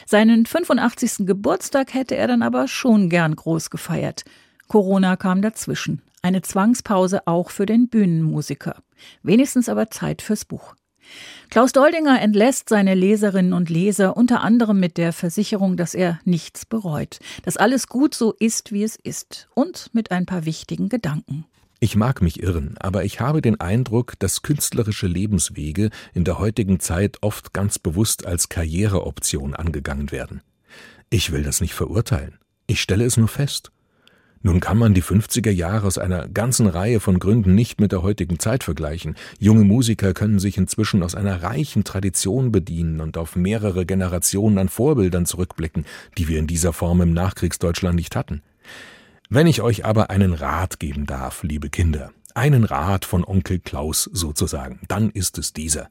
Seinen 0.06 0.46
85. 0.46 1.26
Geburtstag 1.26 1.94
hätte 1.94 2.16
er 2.16 2.28
dann 2.28 2.44
aber 2.44 2.68
schon 2.68 3.10
gern 3.10 3.36
groß 3.36 3.70
gefeiert. 3.70 4.24
Corona 4.68 5.16
kam 5.16 5.42
dazwischen. 5.42 6.02
Eine 6.22 6.42
Zwangspause 6.42 7.28
auch 7.28 7.50
für 7.50 7.66
den 7.66 7.90
Bühnenmusiker. 7.90 8.78
Wenigstens 9.24 9.68
aber 9.68 9.90
Zeit 9.90 10.22
fürs 10.22 10.46
Buch. 10.46 10.76
Klaus 11.50 11.74
Doldinger 11.74 12.22
entlässt 12.22 12.70
seine 12.70 12.96
Leserinnen 12.96 13.54
und 13.54 13.70
Leser 13.70 14.16
unter 14.16 14.42
anderem 14.42 14.80
mit 14.80 14.98
der 14.98 15.14
Versicherung, 15.14 15.78
dass 15.78 15.94
er 15.94 16.20
nichts 16.24 16.66
bereut, 16.66 17.20
dass 17.44 17.58
alles 17.58 17.88
gut 17.88 18.16
so 18.16 18.34
ist, 18.40 18.72
wie 18.72 18.84
es 18.84 18.96
ist 18.96 19.50
und 19.54 19.90
mit 19.94 20.12
ein 20.12 20.26
paar 20.26 20.46
wichtigen 20.46 20.90
Gedanken. 20.90 21.46
Ich 21.84 21.98
mag 21.98 22.22
mich 22.22 22.42
irren, 22.42 22.76
aber 22.80 23.04
ich 23.04 23.20
habe 23.20 23.42
den 23.42 23.60
Eindruck, 23.60 24.14
dass 24.20 24.42
künstlerische 24.42 25.06
Lebenswege 25.06 25.90
in 26.14 26.24
der 26.24 26.40
heutigen 26.40 26.80
Zeit 26.80 27.18
oft 27.20 27.52
ganz 27.52 27.78
bewusst 27.78 28.26
als 28.26 28.48
Karriereoption 28.48 29.54
angegangen 29.54 30.10
werden. 30.10 30.40
Ich 31.10 31.34
will 31.34 31.44
das 31.44 31.60
nicht 31.60 31.74
verurteilen. 31.74 32.40
Ich 32.68 32.82
stelle 32.82 33.04
es 33.04 33.18
nur 33.18 33.28
fest. 33.28 33.74
Nun 34.44 34.62
kann 34.62 34.78
man 34.78 34.94
die 34.94 35.04
50er 35.04 35.50
Jahre 35.50 35.86
aus 35.86 35.98
einer 35.98 36.30
ganzen 36.30 36.68
Reihe 36.68 37.02
von 37.02 37.20
Gründen 37.20 37.54
nicht 37.54 37.82
mit 37.82 37.92
der 37.92 38.02
heutigen 38.02 38.40
Zeit 38.40 38.64
vergleichen. 38.64 39.16
Junge 39.38 39.66
Musiker 39.66 40.14
können 40.14 40.40
sich 40.40 40.58
inzwischen 40.58 41.04
aus 41.04 41.16
einer 41.16 41.44
reichen 41.44 41.84
Tradition 41.84 42.54
bedienen 42.54 43.02
und 43.02 43.18
auf 43.18 43.36
mehrere 43.36 43.86
Generationen 43.86 44.58
an 44.58 44.70
Vorbildern 44.70 45.26
zurückblicken, 45.26 45.86
die 46.18 46.30
wir 46.30 46.40
in 46.40 46.48
dieser 46.48 46.72
Form 46.72 47.02
im 47.02 47.12
Nachkriegsdeutschland 47.12 47.98
nicht 47.98 48.16
hatten. 48.16 48.42
Wenn 49.34 49.48
ich 49.48 49.64
euch 49.64 49.84
aber 49.84 50.12
einen 50.12 50.36
Rat 50.36 50.80
geben 50.80 51.08
darf, 51.08 51.42
liebe 51.42 51.72
Kinder, 51.72 52.12
einen 52.36 52.66
Rat 52.66 53.04
von 53.04 53.26
Onkel 53.26 53.58
Klaus 53.58 54.04
sozusagen, 54.04 54.82
dann 54.88 55.10
ist 55.10 55.40
es 55.40 55.54
dieser. 55.54 55.90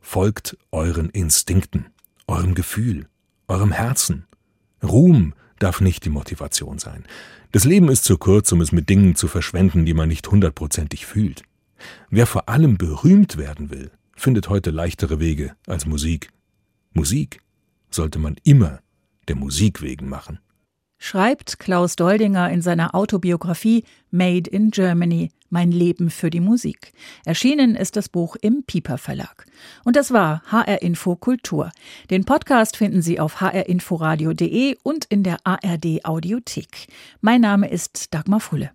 Folgt 0.00 0.56
euren 0.72 1.08
Instinkten, 1.08 1.86
eurem 2.26 2.56
Gefühl, 2.56 3.06
eurem 3.46 3.70
Herzen. 3.70 4.26
Ruhm 4.82 5.32
darf 5.60 5.80
nicht 5.80 6.04
die 6.04 6.10
Motivation 6.10 6.80
sein. 6.80 7.04
Das 7.52 7.62
Leben 7.62 7.88
ist 7.88 8.02
zu 8.02 8.18
kurz, 8.18 8.50
um 8.50 8.60
es 8.60 8.72
mit 8.72 8.88
Dingen 8.88 9.14
zu 9.14 9.28
verschwenden, 9.28 9.86
die 9.86 9.94
man 9.94 10.08
nicht 10.08 10.26
hundertprozentig 10.26 11.06
fühlt. 11.06 11.44
Wer 12.10 12.26
vor 12.26 12.48
allem 12.48 12.78
berühmt 12.78 13.36
werden 13.36 13.70
will, 13.70 13.92
findet 14.16 14.48
heute 14.48 14.72
leichtere 14.72 15.20
Wege 15.20 15.54
als 15.68 15.86
Musik. 15.86 16.30
Musik 16.94 17.42
sollte 17.90 18.18
man 18.18 18.34
immer 18.42 18.80
der 19.28 19.36
Musik 19.36 19.82
wegen 19.82 20.08
machen 20.08 20.40
schreibt 21.02 21.58
Klaus 21.58 21.96
Doldinger 21.96 22.48
in 22.50 22.62
seiner 22.62 22.94
Autobiografie 22.94 23.84
Made 24.12 24.48
in 24.48 24.70
Germany, 24.70 25.32
mein 25.50 25.72
Leben 25.72 26.10
für 26.10 26.30
die 26.30 26.40
Musik. 26.40 26.92
Erschienen 27.24 27.74
ist 27.74 27.96
das 27.96 28.08
Buch 28.08 28.36
im 28.40 28.62
Piper 28.64 28.98
Verlag. 28.98 29.46
Und 29.84 29.96
das 29.96 30.12
war 30.12 30.42
HR 30.46 30.80
Info 30.80 31.16
Kultur. 31.16 31.72
Den 32.10 32.24
Podcast 32.24 32.76
finden 32.76 33.02
Sie 33.02 33.18
auf 33.18 33.40
hrinforadio.de 33.40 34.76
und 34.84 35.04
in 35.06 35.24
der 35.24 35.38
ARD 35.44 36.04
Audiothek. 36.04 36.86
Mein 37.20 37.40
Name 37.40 37.68
ist 37.68 38.14
Dagmar 38.14 38.40
Fulle. 38.40 38.70